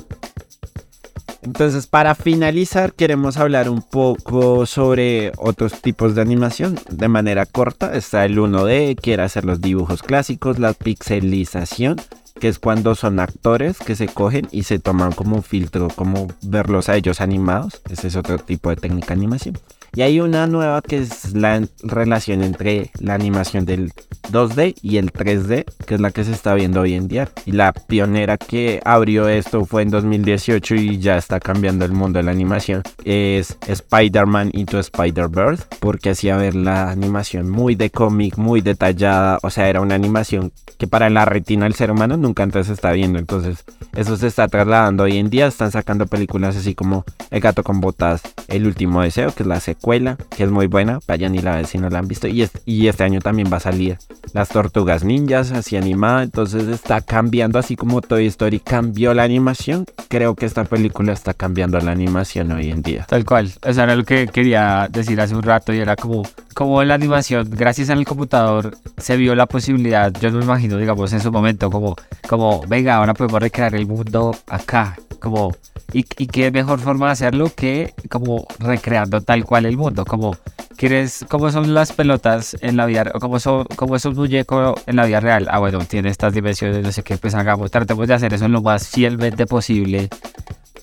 Entonces, 1.43 1.87
para 1.87 2.15
finalizar, 2.15 2.93
queremos 2.93 3.37
hablar 3.37 3.69
un 3.69 3.83
poco 3.83 4.67
sobre 4.67 5.33
otros 5.39 5.81
tipos 5.81 6.15
de 6.15 6.21
animación 6.21 6.79
de 6.91 7.09
manera 7.09 7.47
corta. 7.47 7.95
Está 7.95 8.25
el 8.25 8.39
1D, 8.39 8.97
que 9.01 9.15
era 9.15 9.25
hacer 9.25 9.45
los 9.45 9.61
dibujos 9.61 10.03
clásicos, 10.03 10.59
la 10.59 10.73
pixelización, 10.73 11.97
que 12.39 12.49
es 12.49 12.59
cuando 12.59 12.95
son 12.95 13.19
actores 13.19 13.79
que 13.79 13.97
se 13.97 14.09
cogen 14.09 14.47
y 14.51 14.65
se 14.65 14.79
toman 14.79 15.13
como 15.13 15.37
un 15.37 15.43
filtro, 15.43 15.89
como 15.89 16.29
verlos 16.43 16.89
a 16.89 16.97
ellos 16.97 17.21
animados. 17.21 17.81
Ese 17.89 18.09
es 18.09 18.17
otro 18.17 18.39
tipo 18.39 18.71
de 18.71 18.77
técnica 18.77 19.09
de 19.09 19.15
animación. 19.15 19.59
Y 19.99 20.03
hay 20.03 20.21
una 20.21 20.47
nueva 20.47 20.81
que 20.81 20.99
es 20.99 21.35
la 21.35 21.61
relación 21.83 22.45
entre 22.45 22.93
la 23.01 23.15
animación 23.15 23.65
del 23.65 23.93
2D 24.31 24.77
y 24.81 24.99
el 24.99 25.13
3D, 25.13 25.65
que 25.87 25.95
es 25.97 26.01
la 26.01 26.13
que 26.13 26.23
se 26.23 26.31
está 26.31 26.55
viendo 26.55 26.83
hoy 26.83 26.95
en 26.95 27.09
día. 27.09 27.29
Y 27.47 27.51
la 27.51 27.73
pionera 27.73 28.39
que 28.39 28.81
abrió 28.85 29.29
esto 29.29 29.65
fue 29.65 29.83
en 29.83 29.91
2018 29.91 30.77
y 30.77 30.99
ya 30.99 31.17
está 31.17 31.41
cambiando 31.41 31.85
el 31.85 31.91
mundo 31.91 32.21
de 32.21 32.23
la 32.23 32.31
animación. 32.31 32.85
Es 33.05 33.59
Spider-Man 33.67 34.51
Into 34.53 34.79
Spider-Verse, 34.79 35.65
porque 35.81 36.11
hacía 36.11 36.37
ver 36.37 36.55
la 36.55 36.91
animación 36.91 37.51
muy 37.51 37.75
de 37.75 37.91
cómic, 37.91 38.37
muy 38.37 38.61
detallada. 38.61 39.41
O 39.43 39.51
sea, 39.51 39.69
era 39.69 39.81
una 39.81 39.97
animación 39.97 40.53
que 40.79 40.87
para 40.87 41.11
la 41.11 41.25
retina 41.25 41.65
del 41.65 41.75
ser 41.75 41.91
humano 41.91 42.17
nunca 42.17 42.45
antes 42.45 42.69
se 42.69 42.73
está 42.73 42.93
viendo. 42.93 43.19
Entonces, 43.19 43.65
eso 43.97 44.17
se 44.17 44.29
está 44.29 44.47
trasladando 44.47 45.03
hoy 45.03 45.17
en 45.19 45.29
día. 45.29 45.49
Están 45.49 45.73
sacando 45.73 46.07
películas 46.07 46.55
así 46.55 46.77
como 46.77 47.05
El 47.33 47.41
gato 47.41 47.65
con 47.65 47.81
botas, 47.81 48.23
El 48.47 48.65
último 48.65 49.03
deseo, 49.03 49.35
que 49.35 49.43
es 49.43 49.47
la 49.49 49.59
secuela, 49.59 49.88
que 50.37 50.45
es 50.45 50.51
muy 50.51 50.67
buena. 50.67 51.01
Vayan 51.07 51.35
y 51.35 51.39
la 51.41 51.57
ver 51.57 51.67
si 51.67 51.79
no 51.79 51.91
la 51.91 51.99
han 51.99 52.09
visto. 52.09 52.29
Y, 52.29 52.49
y 52.65 52.89
este 52.89 53.05
año 53.05 53.21
también 53.21 53.51
va 53.53 53.59
a 53.59 53.61
salir 53.61 53.99
Las 54.33 54.49
Tortugas 54.49 55.05
Ninjas, 55.05 55.53
así 55.53 55.77
animada. 55.77 56.23
Entonces, 56.23 56.69
está 56.69 57.01
cambiando 57.01 57.59
así 57.59 57.77
como 57.77 58.01
Toy 58.01 58.27
Story 58.27 58.61
cambió 58.61 59.15
la 59.15 59.25
animación. 59.25 59.85
Creo 60.09 60.35
que 60.35 60.47
esta 60.47 60.65
película 60.65 61.13
está 61.13 61.35
cambiando 61.35 61.79
la 61.81 61.93
animación 61.93 62.53
hoy 62.53 62.71
en 62.71 62.83
día. 62.83 63.07
Tal 63.09 63.25
cual. 63.25 63.53
Eso 63.63 63.83
era 63.83 63.97
lo 63.97 64.05
que 64.05 64.29
quería 64.29 64.89
decir 64.91 65.21
hace 65.21 65.35
un 65.35 65.43
rato 65.43 65.73
y 65.73 65.79
era 65.79 65.97
como, 65.97 66.23
como 66.55 66.83
la 66.85 66.95
animación, 66.95 67.49
gracias 67.51 67.91
al 67.91 68.05
computador, 68.05 68.77
se 68.97 69.17
vio 69.17 69.35
la 69.35 69.47
posibilidad. 69.47 70.13
Yo 70.21 70.31
no 70.31 70.39
me 70.39 70.45
imagino 70.45 70.79
digamos, 70.79 71.13
en 71.13 71.21
su 71.21 71.31
momento, 71.31 71.71
como, 71.71 71.97
como, 72.29 72.63
venga, 72.67 72.97
ahora 72.97 73.15
podemos 73.15 73.41
recrear 73.41 73.75
el 73.75 73.87
mundo 73.87 74.35
acá, 74.47 74.97
como, 75.19 75.55
y, 75.93 76.05
y 76.19 76.27
qué 76.27 76.51
mejor 76.51 76.81
forma 76.81 77.07
de 77.07 77.13
hacerlo 77.13 77.51
que 77.55 77.95
como 78.09 78.47
recreando 78.59 79.21
tal 79.21 79.45
cual 79.45 79.67
el 79.67 79.77
mundo, 79.77 80.05
como, 80.05 80.37
¿quieres, 80.77 81.25
cómo 81.29 81.51
son 81.51 81.75
las 81.75 81.93
pelotas 81.93 82.57
en 82.61 82.77
la 82.77 82.87
vida, 82.87 83.11
o 83.15 83.21
cómo, 83.21 83.39
son, 83.41 83.65
cómo 83.77 83.97
es 83.97 84.05
un 84.05 84.15
muñeco 84.15 84.75
en 84.87 84.97
la 84.97 85.07
vida 85.07 85.21
real? 85.21 85.49
Ah, 85.51 85.59
bueno, 85.59 85.81
tiene 85.81 86.09
estas 86.09 86.33
dimensiones, 86.33 86.83
no 86.83 86.93
sé 86.93 87.03
qué, 87.03 87.17
pues 87.17 87.35
hagamos, 87.35 87.71
tratemos 87.71 88.07
de 88.09 88.15
hacer 88.15 88.35
eso 88.35 88.49
lo 88.49 88.63
más 88.63 88.89
fielmente 88.89 89.47
posible 89.47 90.09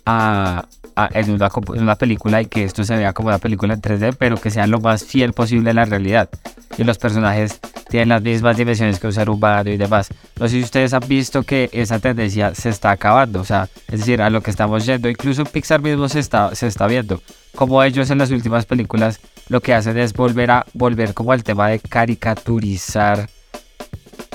a, 0.05 0.65
en, 1.13 1.31
una, 1.31 1.49
en, 1.73 1.81
una, 1.81 1.95
película 1.95 2.41
y 2.41 2.45
que 2.45 2.63
esto 2.63 2.83
se 2.83 2.95
vea 2.95 3.13
como 3.13 3.29
una 3.29 3.39
película 3.39 3.73
en 3.73 3.81
3D, 3.81 4.15
pero 4.17 4.37
que 4.37 4.51
sea 4.51 4.67
lo 4.67 4.79
más 4.79 5.03
fiel 5.03 5.33
posible 5.33 5.71
a 5.71 5.73
la 5.73 5.85
realidad. 5.85 6.29
Y 6.77 6.83
los 6.83 6.97
personajes 6.97 7.59
tienen 7.89 8.09
las 8.09 8.21
mismas 8.21 8.57
dimensiones 8.57 8.99
que 8.99 9.07
un 9.07 9.13
ser 9.13 9.29
humano 9.29 9.69
y 9.69 9.77
demás. 9.77 10.09
No 10.39 10.47
sé 10.47 10.57
si 10.57 10.63
ustedes 10.63 10.93
han 10.93 11.07
visto 11.07 11.43
que 11.43 11.69
esa 11.71 11.99
tendencia 11.99 12.53
se 12.53 12.69
está 12.69 12.91
acabando, 12.91 13.41
o 13.41 13.45
sea, 13.45 13.69
es 13.87 13.99
decir, 13.99 14.21
a 14.21 14.29
lo 14.29 14.41
que 14.41 14.51
estamos 14.51 14.85
yendo, 14.85 15.09
incluso 15.09 15.45
Pixar 15.45 15.81
mismo 15.81 16.09
se 16.09 16.19
está, 16.19 16.53
se 16.55 16.67
está 16.67 16.87
viendo. 16.87 17.21
Como 17.55 17.81
ellos 17.83 18.09
en 18.09 18.17
las 18.17 18.31
últimas 18.31 18.65
películas 18.65 19.19
lo 19.47 19.61
que 19.61 19.73
hacen 19.73 19.97
es 19.97 20.13
volver 20.13 20.51
a 20.51 20.65
volver 20.73 21.13
como 21.13 21.31
al 21.31 21.43
tema 21.43 21.69
de 21.69 21.79
caricaturizar 21.79 23.29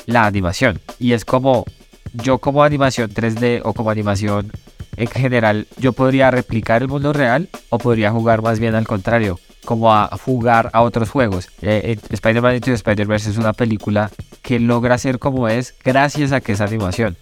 la 0.06 0.26
animación. 0.26 0.80
Y 0.98 1.12
es 1.12 1.24
como 1.24 1.64
yo 2.12 2.38
como 2.38 2.62
animación 2.62 3.10
3D 3.10 3.60
o 3.64 3.72
como 3.72 3.90
animación 3.90 4.50
en 4.96 5.06
general, 5.06 5.66
yo 5.78 5.92
podría 5.92 6.30
replicar 6.30 6.82
el 6.82 6.88
mundo 6.88 7.12
real 7.12 7.48
o 7.70 7.78
podría 7.78 8.10
jugar 8.10 8.42
más 8.42 8.58
bien 8.58 8.74
al 8.74 8.86
contrario, 8.86 9.38
como 9.70 9.94
a 9.94 10.08
jugar 10.24 10.68
a 10.72 10.82
otros 10.82 11.10
juegos. 11.10 11.46
Eh, 11.62 11.94
eh, 11.96 11.98
Spider-Man 12.10 12.56
Into 12.56 12.72
Spider-Verse 12.72 13.30
es 13.30 13.36
una 13.36 13.52
película 13.52 14.10
que 14.42 14.58
logra 14.58 14.98
ser 14.98 15.20
como 15.20 15.46
es 15.46 15.76
gracias 15.84 16.32
a 16.32 16.40
que 16.40 16.50
es 16.50 16.60
animación. 16.60 17.16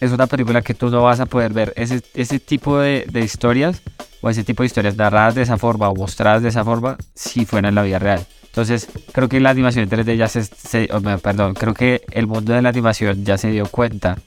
Es 0.00 0.10
una 0.10 0.26
película 0.26 0.60
que 0.60 0.74
tú 0.74 0.90
no 0.90 1.04
vas 1.04 1.20
a 1.20 1.26
poder 1.26 1.52
ver 1.52 1.72
ese, 1.76 2.02
ese 2.14 2.40
tipo 2.40 2.78
de, 2.78 3.06
de 3.08 3.20
historias 3.20 3.80
o 4.22 4.28
ese 4.28 4.42
tipo 4.42 4.64
de 4.64 4.66
historias 4.66 4.96
narradas 4.96 5.36
de 5.36 5.42
esa 5.42 5.56
forma 5.56 5.88
o 5.88 5.94
mostradas 5.94 6.42
de 6.42 6.48
esa 6.48 6.64
forma 6.64 6.96
si 7.14 7.44
fuera 7.44 7.68
en 7.68 7.76
la 7.76 7.84
vida 7.84 8.00
real. 8.00 8.26
Entonces, 8.46 8.88
creo 9.12 9.28
que 9.28 9.38
la 9.38 9.50
animación 9.50 9.88
3D 9.88 10.16
ya 10.16 10.26
se, 10.26 10.42
se 10.42 10.88
perdón, 11.22 11.54
creo 11.54 11.74
que 11.74 12.02
el 12.10 12.26
mundo 12.26 12.54
de 12.54 12.60
la 12.60 12.70
animación 12.70 13.24
ya 13.24 13.38
se 13.38 13.52
dio 13.52 13.66
cuenta 13.66 14.18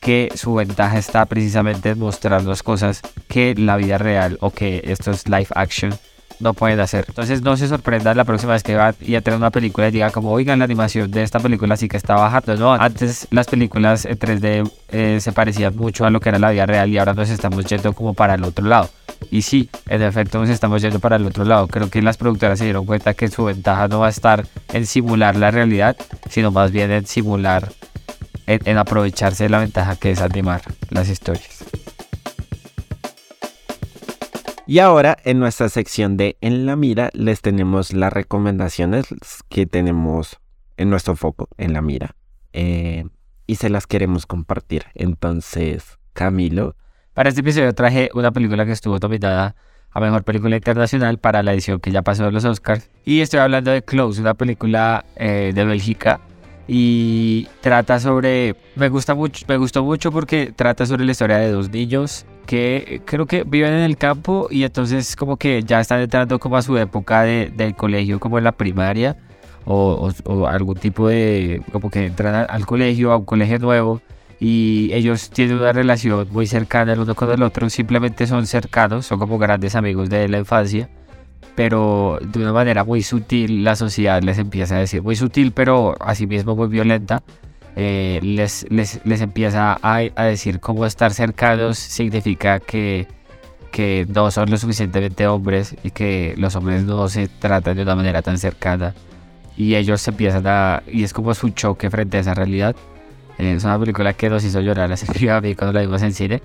que 0.00 0.28
su 0.34 0.52
ventaja 0.52 0.98
está 0.98 1.24
precisamente 1.24 1.88
en 1.88 1.98
mostrar 1.98 2.44
las 2.44 2.62
cosas 2.62 3.00
que 3.26 3.54
la 3.56 3.78
vida 3.78 3.96
real 3.96 4.36
o 4.42 4.50
que 4.50 4.82
estos 4.84 5.26
live 5.26 5.48
action 5.54 5.94
no 6.40 6.54
pueden 6.54 6.80
hacer. 6.80 7.04
Entonces 7.08 7.42
no 7.42 7.56
se 7.56 7.68
sorprenda 7.68 8.14
la 8.14 8.24
próxima 8.24 8.52
vez 8.52 8.62
que 8.62 8.74
va 8.74 8.94
y 9.00 9.14
a 9.14 9.20
tener 9.20 9.38
una 9.38 9.50
película 9.50 9.88
y 9.88 9.90
diga 9.90 10.10
como, 10.10 10.32
oigan, 10.32 10.58
la 10.58 10.64
animación 10.64 11.10
de 11.10 11.22
esta 11.22 11.40
película 11.40 11.76
sí 11.76 11.88
que 11.88 11.96
está 11.96 12.14
bajando. 12.14 12.56
No, 12.56 12.72
antes 12.72 13.28
las 13.30 13.46
películas 13.46 14.04
en 14.04 14.18
3D 14.18 14.70
eh, 14.90 15.18
se 15.20 15.32
parecían 15.32 15.76
mucho 15.76 16.04
a 16.04 16.10
lo 16.10 16.20
que 16.20 16.28
era 16.28 16.38
la 16.38 16.50
vida 16.50 16.66
real 16.66 16.90
y 16.90 16.98
ahora 16.98 17.14
nos 17.14 17.30
estamos 17.30 17.64
yendo 17.66 17.92
como 17.92 18.14
para 18.14 18.34
el 18.34 18.44
otro 18.44 18.66
lado. 18.66 18.90
Y 19.30 19.42
sí, 19.42 19.70
en 19.88 20.02
efecto 20.02 20.38
nos 20.38 20.50
estamos 20.50 20.82
yendo 20.82 21.00
para 21.00 21.16
el 21.16 21.26
otro 21.26 21.44
lado. 21.44 21.68
Creo 21.68 21.88
que 21.90 22.02
las 22.02 22.16
productoras 22.16 22.58
se 22.58 22.64
dieron 22.64 22.84
cuenta 22.84 23.14
que 23.14 23.28
su 23.28 23.44
ventaja 23.44 23.88
no 23.88 24.00
va 24.00 24.06
a 24.06 24.10
estar 24.10 24.46
en 24.72 24.86
simular 24.86 25.36
la 25.36 25.50
realidad, 25.50 25.96
sino 26.28 26.50
más 26.50 26.70
bien 26.70 26.90
en 26.90 27.06
simular, 27.06 27.72
en, 28.46 28.60
en 28.64 28.78
aprovecharse 28.78 29.44
de 29.44 29.50
la 29.50 29.58
ventaja 29.58 29.96
que 29.96 30.10
es 30.10 30.20
animar 30.20 30.62
las 30.90 31.08
historias. 31.08 31.64
Y 34.68 34.80
ahora 34.80 35.16
en 35.22 35.38
nuestra 35.38 35.68
sección 35.68 36.16
de 36.16 36.36
En 36.40 36.66
la 36.66 36.74
mira 36.74 37.10
les 37.12 37.40
tenemos 37.40 37.92
las 37.92 38.12
recomendaciones 38.12 39.06
que 39.48 39.64
tenemos 39.64 40.40
en 40.76 40.90
nuestro 40.90 41.14
foco, 41.14 41.48
en 41.56 41.72
la 41.72 41.82
mira. 41.82 42.16
Eh, 42.52 43.04
y 43.46 43.56
se 43.56 43.70
las 43.70 43.86
queremos 43.86 44.26
compartir. 44.26 44.84
Entonces, 44.94 45.98
Camilo. 46.14 46.74
Para 47.14 47.28
este 47.28 47.42
episodio 47.42 47.72
traje 47.74 48.10
una 48.14 48.32
película 48.32 48.66
que 48.66 48.72
estuvo 48.72 48.98
nominada 48.98 49.54
a 49.92 50.00
Mejor 50.00 50.24
Película 50.24 50.56
Internacional 50.56 51.18
para 51.18 51.44
la 51.44 51.52
edición 51.54 51.78
que 51.78 51.92
ya 51.92 52.02
pasó 52.02 52.24
de 52.24 52.32
los 52.32 52.44
Oscars. 52.44 52.90
Y 53.04 53.20
estoy 53.20 53.38
hablando 53.40 53.70
de 53.70 53.82
Close, 53.82 54.20
una 54.20 54.34
película 54.34 55.04
eh, 55.14 55.52
de 55.54 55.64
Bélgica 55.64 56.20
y 56.68 57.46
trata 57.60 58.00
sobre 58.00 58.56
me 58.74 58.88
gusta 58.88 59.14
mucho 59.14 59.46
me 59.46 59.56
gustó 59.56 59.84
mucho 59.84 60.10
porque 60.10 60.52
trata 60.54 60.84
sobre 60.84 61.04
la 61.04 61.12
historia 61.12 61.36
de 61.36 61.52
dos 61.52 61.70
niños 61.70 62.26
que 62.46 63.02
creo 63.04 63.26
que 63.26 63.44
viven 63.44 63.72
en 63.72 63.82
el 63.82 63.96
campo 63.96 64.48
y 64.50 64.64
entonces 64.64 65.16
como 65.16 65.36
que 65.36 65.62
ya 65.62 65.80
están 65.80 66.00
entrando 66.00 66.38
como 66.38 66.56
a 66.56 66.62
su 66.62 66.76
época 66.78 67.22
de, 67.22 67.52
del 67.54 67.74
colegio 67.76 68.20
como 68.20 68.38
en 68.38 68.44
la 68.44 68.52
primaria 68.52 69.16
o, 69.64 70.10
o, 70.24 70.46
algún 70.46 70.76
tipo 70.76 71.08
de 71.08 71.62
como 71.72 71.90
que 71.90 72.06
entran 72.06 72.46
al 72.48 72.66
colegio 72.66 73.12
a 73.12 73.16
un 73.16 73.24
colegio 73.24 73.58
nuevo 73.58 74.00
y 74.38 74.90
ellos 74.92 75.30
tienen 75.30 75.58
una 75.58 75.72
relación 75.72 76.28
muy 76.30 76.46
cercana 76.46 76.92
el 76.92 77.00
uno 77.00 77.14
con 77.14 77.30
el 77.30 77.42
otro 77.42 77.68
simplemente 77.68 78.26
son 78.26 78.46
cercanos 78.46 79.06
son 79.06 79.18
como 79.18 79.38
grandes 79.38 79.74
amigos 79.74 80.08
de 80.08 80.28
la 80.28 80.38
infancia 80.38 80.88
pero 81.56 82.18
de 82.22 82.38
una 82.38 82.52
manera 82.52 82.84
muy 82.84 83.02
sutil 83.02 83.64
la 83.64 83.74
sociedad 83.74 84.22
les 84.22 84.38
empieza 84.38 84.76
a 84.76 84.78
decir, 84.78 85.02
muy 85.02 85.16
sutil 85.16 85.50
pero 85.52 85.96
asimismo 86.00 86.54
muy 86.54 86.68
violenta, 86.68 87.22
eh, 87.76 88.20
les, 88.22 88.66
les, 88.70 89.00
les, 89.04 89.20
empieza 89.20 89.78
a, 89.82 90.24
decir 90.24 90.60
cómo 90.60 90.86
estar 90.86 91.12
cercanos 91.12 91.78
significa 91.78 92.58
que, 92.58 93.06
que 93.70 94.06
no 94.08 94.30
son 94.30 94.50
lo 94.50 94.56
suficientemente 94.56 95.26
hombres 95.26 95.76
y 95.84 95.90
que 95.90 96.34
los 96.38 96.56
hombres 96.56 96.84
no 96.84 97.08
se 97.10 97.28
tratan 97.28 97.76
de 97.76 97.82
una 97.82 97.94
manera 97.94 98.22
tan 98.22 98.38
cercana. 98.38 98.94
Y 99.58 99.74
ellos 99.74 100.06
empiezan 100.08 100.46
a... 100.46 100.82
y 100.86 101.04
es 101.04 101.12
como 101.12 101.34
su 101.34 101.50
choque 101.50 101.90
frente 101.90 102.16
a 102.16 102.20
esa 102.20 102.34
realidad. 102.34 102.74
Es 103.38 103.64
una 103.64 103.78
película 103.78 104.14
que 104.14 104.30
nos 104.30 104.42
hizo 104.44 104.60
llorar, 104.60 104.88
la 104.88 105.36
a 105.36 105.40
mí 105.42 105.54
cuando 105.54 105.74
la 105.74 105.82
vimos 105.82 106.00
en 106.00 106.14
cine 106.14 106.42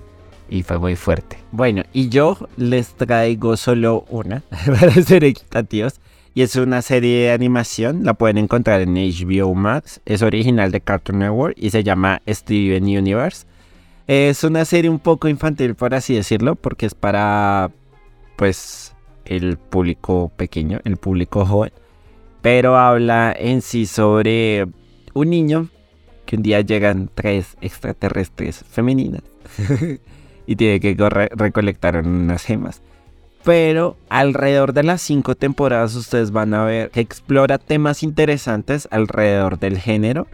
y 0.50 0.62
fue 0.62 0.78
muy 0.78 0.96
fuerte. 0.96 1.38
Bueno, 1.50 1.82
y 1.94 2.10
yo 2.10 2.36
les 2.58 2.88
traigo 2.88 3.56
solo 3.56 4.04
una 4.10 4.42
para 4.66 4.92
ser 4.92 5.24
equitativos. 5.24 5.94
Y 6.34 6.42
es 6.42 6.56
una 6.56 6.80
serie 6.80 7.24
de 7.24 7.32
animación, 7.32 8.04
la 8.04 8.14
pueden 8.14 8.38
encontrar 8.38 8.80
en 8.80 8.94
HBO 8.94 9.54
Max, 9.54 10.00
es 10.06 10.22
original 10.22 10.70
de 10.70 10.80
Cartoon 10.80 11.18
Network 11.18 11.54
y 11.58 11.70
se 11.70 11.84
llama 11.84 12.22
Steven 12.26 12.84
Universe. 12.84 13.46
Es 14.06 14.42
una 14.42 14.64
serie 14.64 14.90
un 14.90 14.98
poco 14.98 15.28
infantil, 15.28 15.74
por 15.74 15.94
así 15.94 16.14
decirlo, 16.14 16.54
porque 16.54 16.86
es 16.86 16.94
para, 16.94 17.70
pues, 18.36 18.94
el 19.26 19.58
público 19.58 20.32
pequeño, 20.36 20.80
el 20.84 20.96
público 20.96 21.44
joven. 21.44 21.72
Pero 22.40 22.78
habla 22.78 23.34
en 23.38 23.60
sí 23.60 23.86
sobre 23.86 24.66
un 25.12 25.30
niño 25.30 25.68
que 26.24 26.36
un 26.36 26.42
día 26.42 26.62
llegan 26.62 27.10
tres 27.14 27.56
extraterrestres 27.60 28.64
femeninas 28.70 29.22
y 30.46 30.56
tiene 30.56 30.80
que 30.80 30.96
recolectar 31.34 31.98
unas 31.98 32.42
gemas. 32.42 32.82
Pero 33.44 33.96
alrededor 34.08 34.72
de 34.72 34.84
las 34.84 35.02
cinco 35.02 35.34
temporadas 35.34 35.94
ustedes 35.96 36.30
van 36.30 36.54
a 36.54 36.64
ver 36.64 36.90
que 36.90 37.00
explora 37.00 37.58
temas 37.58 38.02
interesantes 38.02 38.86
alrededor 38.90 39.58
del 39.58 39.78
género 39.78 40.28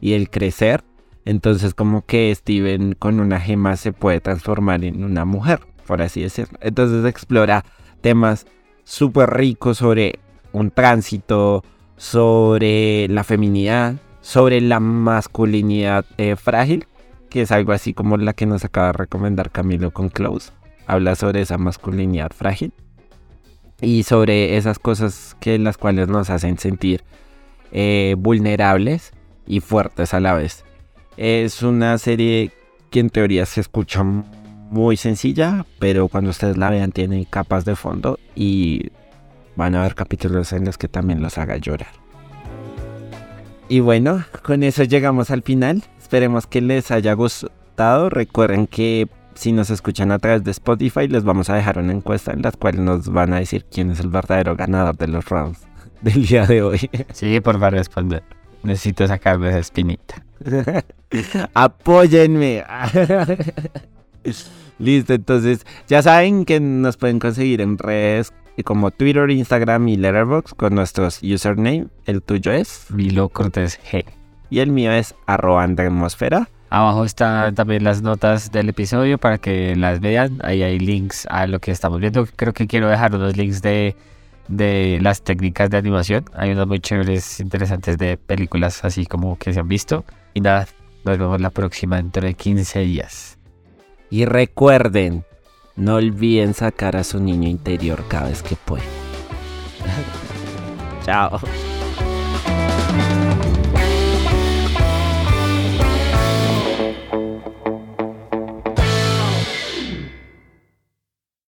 y 0.00 0.14
el 0.14 0.30
crecer. 0.30 0.82
Entonces 1.24 1.74
como 1.74 2.06
que 2.06 2.34
Steven 2.34 2.94
con 2.94 3.20
una 3.20 3.38
gema 3.38 3.76
se 3.76 3.92
puede 3.92 4.20
transformar 4.20 4.82
en 4.84 5.04
una 5.04 5.26
mujer, 5.26 5.60
por 5.86 6.00
así 6.00 6.22
decirlo. 6.22 6.58
Entonces 6.62 7.04
explora 7.04 7.64
temas 8.00 8.46
súper 8.84 9.30
ricos 9.30 9.78
sobre 9.78 10.18
un 10.52 10.70
tránsito, 10.70 11.62
sobre 11.98 13.08
la 13.08 13.24
feminidad, 13.24 13.96
sobre 14.22 14.62
la 14.62 14.80
masculinidad 14.80 16.06
eh, 16.16 16.36
frágil 16.36 16.86
que 17.28 17.42
es 17.42 17.52
algo 17.52 17.72
así 17.72 17.94
como 17.94 18.16
la 18.16 18.32
que 18.32 18.46
nos 18.46 18.64
acaba 18.64 18.88
de 18.88 18.92
recomendar 18.94 19.50
Camilo 19.50 19.90
con 19.90 20.08
Close. 20.08 20.52
Habla 20.88 21.14
sobre 21.14 21.42
esa 21.42 21.58
masculinidad 21.58 22.32
frágil 22.34 22.72
y 23.80 24.02
sobre 24.02 24.56
esas 24.56 24.78
cosas 24.78 25.36
que 25.38 25.58
las 25.58 25.76
cuales 25.76 26.08
nos 26.08 26.30
hacen 26.30 26.58
sentir 26.58 27.04
eh, 27.70 28.16
vulnerables 28.18 29.12
y 29.46 29.60
fuertes 29.60 30.14
a 30.14 30.20
la 30.20 30.32
vez. 30.32 30.64
Es 31.16 31.62
una 31.62 31.98
serie 31.98 32.50
que 32.90 33.00
en 33.00 33.10
teoría 33.10 33.44
se 33.46 33.60
escucha 33.60 34.02
muy 34.02 34.96
sencilla, 34.96 35.66
pero 35.78 36.08
cuando 36.08 36.30
ustedes 36.30 36.56
la 36.56 36.70
vean 36.70 36.90
tiene 36.90 37.26
capas 37.28 37.64
de 37.64 37.76
fondo 37.76 38.18
y 38.34 38.90
van 39.56 39.74
a 39.74 39.82
ver 39.82 39.94
capítulos 39.94 40.52
en 40.52 40.64
los 40.64 40.78
que 40.78 40.88
también 40.88 41.20
los 41.20 41.36
haga 41.36 41.58
llorar. 41.58 41.92
Y 43.68 43.80
bueno, 43.80 44.24
con 44.42 44.62
eso 44.62 44.84
llegamos 44.84 45.30
al 45.30 45.42
final. 45.42 45.84
Esperemos 45.98 46.46
que 46.46 46.62
les 46.62 46.90
haya 46.90 47.12
gustado. 47.12 48.08
Recuerden 48.08 48.66
que 48.66 49.08
si 49.38 49.52
nos 49.52 49.70
escuchan 49.70 50.10
a 50.10 50.18
través 50.18 50.42
de 50.42 50.50
Spotify, 50.50 51.06
les 51.06 51.22
vamos 51.22 51.48
a 51.48 51.54
dejar 51.54 51.78
una 51.78 51.92
encuesta 51.92 52.32
en 52.32 52.42
la 52.42 52.50
cual 52.50 52.84
nos 52.84 53.08
van 53.08 53.32
a 53.32 53.38
decir 53.38 53.64
quién 53.70 53.92
es 53.92 54.00
el 54.00 54.08
verdadero 54.08 54.56
ganador 54.56 54.96
de 54.96 55.06
los 55.06 55.28
rounds 55.28 55.60
del 56.02 56.26
día 56.26 56.44
de 56.44 56.60
hoy. 56.60 56.90
Sí, 57.12 57.38
por 57.38 57.54
favor, 57.54 57.74
responder. 57.74 58.24
Necesito 58.64 59.06
sacarme 59.06 59.50
esa 59.50 59.60
espinita. 59.60 60.24
Apóyenme. 61.54 62.64
Listo, 64.80 65.14
entonces 65.14 65.64
ya 65.86 66.02
saben 66.02 66.44
que 66.44 66.58
nos 66.58 66.96
pueden 66.96 67.20
conseguir 67.20 67.60
en 67.60 67.78
redes 67.78 68.32
como 68.64 68.90
Twitter, 68.90 69.30
Instagram 69.30 69.86
y 69.86 69.96
Letterboxd 69.96 70.56
con 70.56 70.74
nuestros 70.74 71.22
username. 71.22 71.86
El 72.06 72.22
tuyo 72.22 72.50
es 72.50 72.86
Milo 72.90 73.28
Cortés 73.28 73.78
G 73.88 74.04
y 74.50 74.58
el 74.58 74.72
mío 74.72 74.90
es 74.90 75.14
arroba 75.26 75.62
atmósfera. 75.62 76.48
Abajo 76.70 77.04
están 77.04 77.54
también 77.54 77.82
las 77.82 78.02
notas 78.02 78.52
del 78.52 78.68
episodio 78.68 79.16
para 79.18 79.38
que 79.38 79.74
las 79.74 80.00
vean. 80.00 80.38
Ahí 80.42 80.62
hay 80.62 80.78
links 80.78 81.26
a 81.30 81.46
lo 81.46 81.60
que 81.60 81.70
estamos 81.70 82.00
viendo. 82.00 82.26
Creo 82.36 82.52
que 82.52 82.66
quiero 82.66 82.88
dejar 82.88 83.14
unos 83.14 83.36
links 83.36 83.62
de, 83.62 83.96
de 84.48 84.98
las 85.00 85.22
técnicas 85.22 85.70
de 85.70 85.78
animación. 85.78 86.26
Hay 86.34 86.50
unos 86.50 86.66
muy 86.66 86.80
chéveres, 86.80 87.40
interesantes 87.40 87.96
de 87.96 88.18
películas 88.18 88.84
así 88.84 89.06
como 89.06 89.38
que 89.38 89.52
se 89.54 89.60
han 89.60 89.68
visto. 89.68 90.04
Y 90.34 90.42
nada, 90.42 90.68
nos 91.04 91.18
vemos 91.18 91.40
la 91.40 91.50
próxima 91.50 91.96
dentro 91.96 92.26
de 92.26 92.34
15 92.34 92.80
días. 92.80 93.38
Y 94.10 94.26
recuerden, 94.26 95.24
no 95.76 95.94
olviden 95.94 96.52
sacar 96.52 96.96
a 96.96 97.04
su 97.04 97.18
niño 97.18 97.48
interior 97.48 98.04
cada 98.08 98.28
vez 98.28 98.42
que 98.42 98.56
pueden. 98.56 98.86
Chao. 101.04 101.40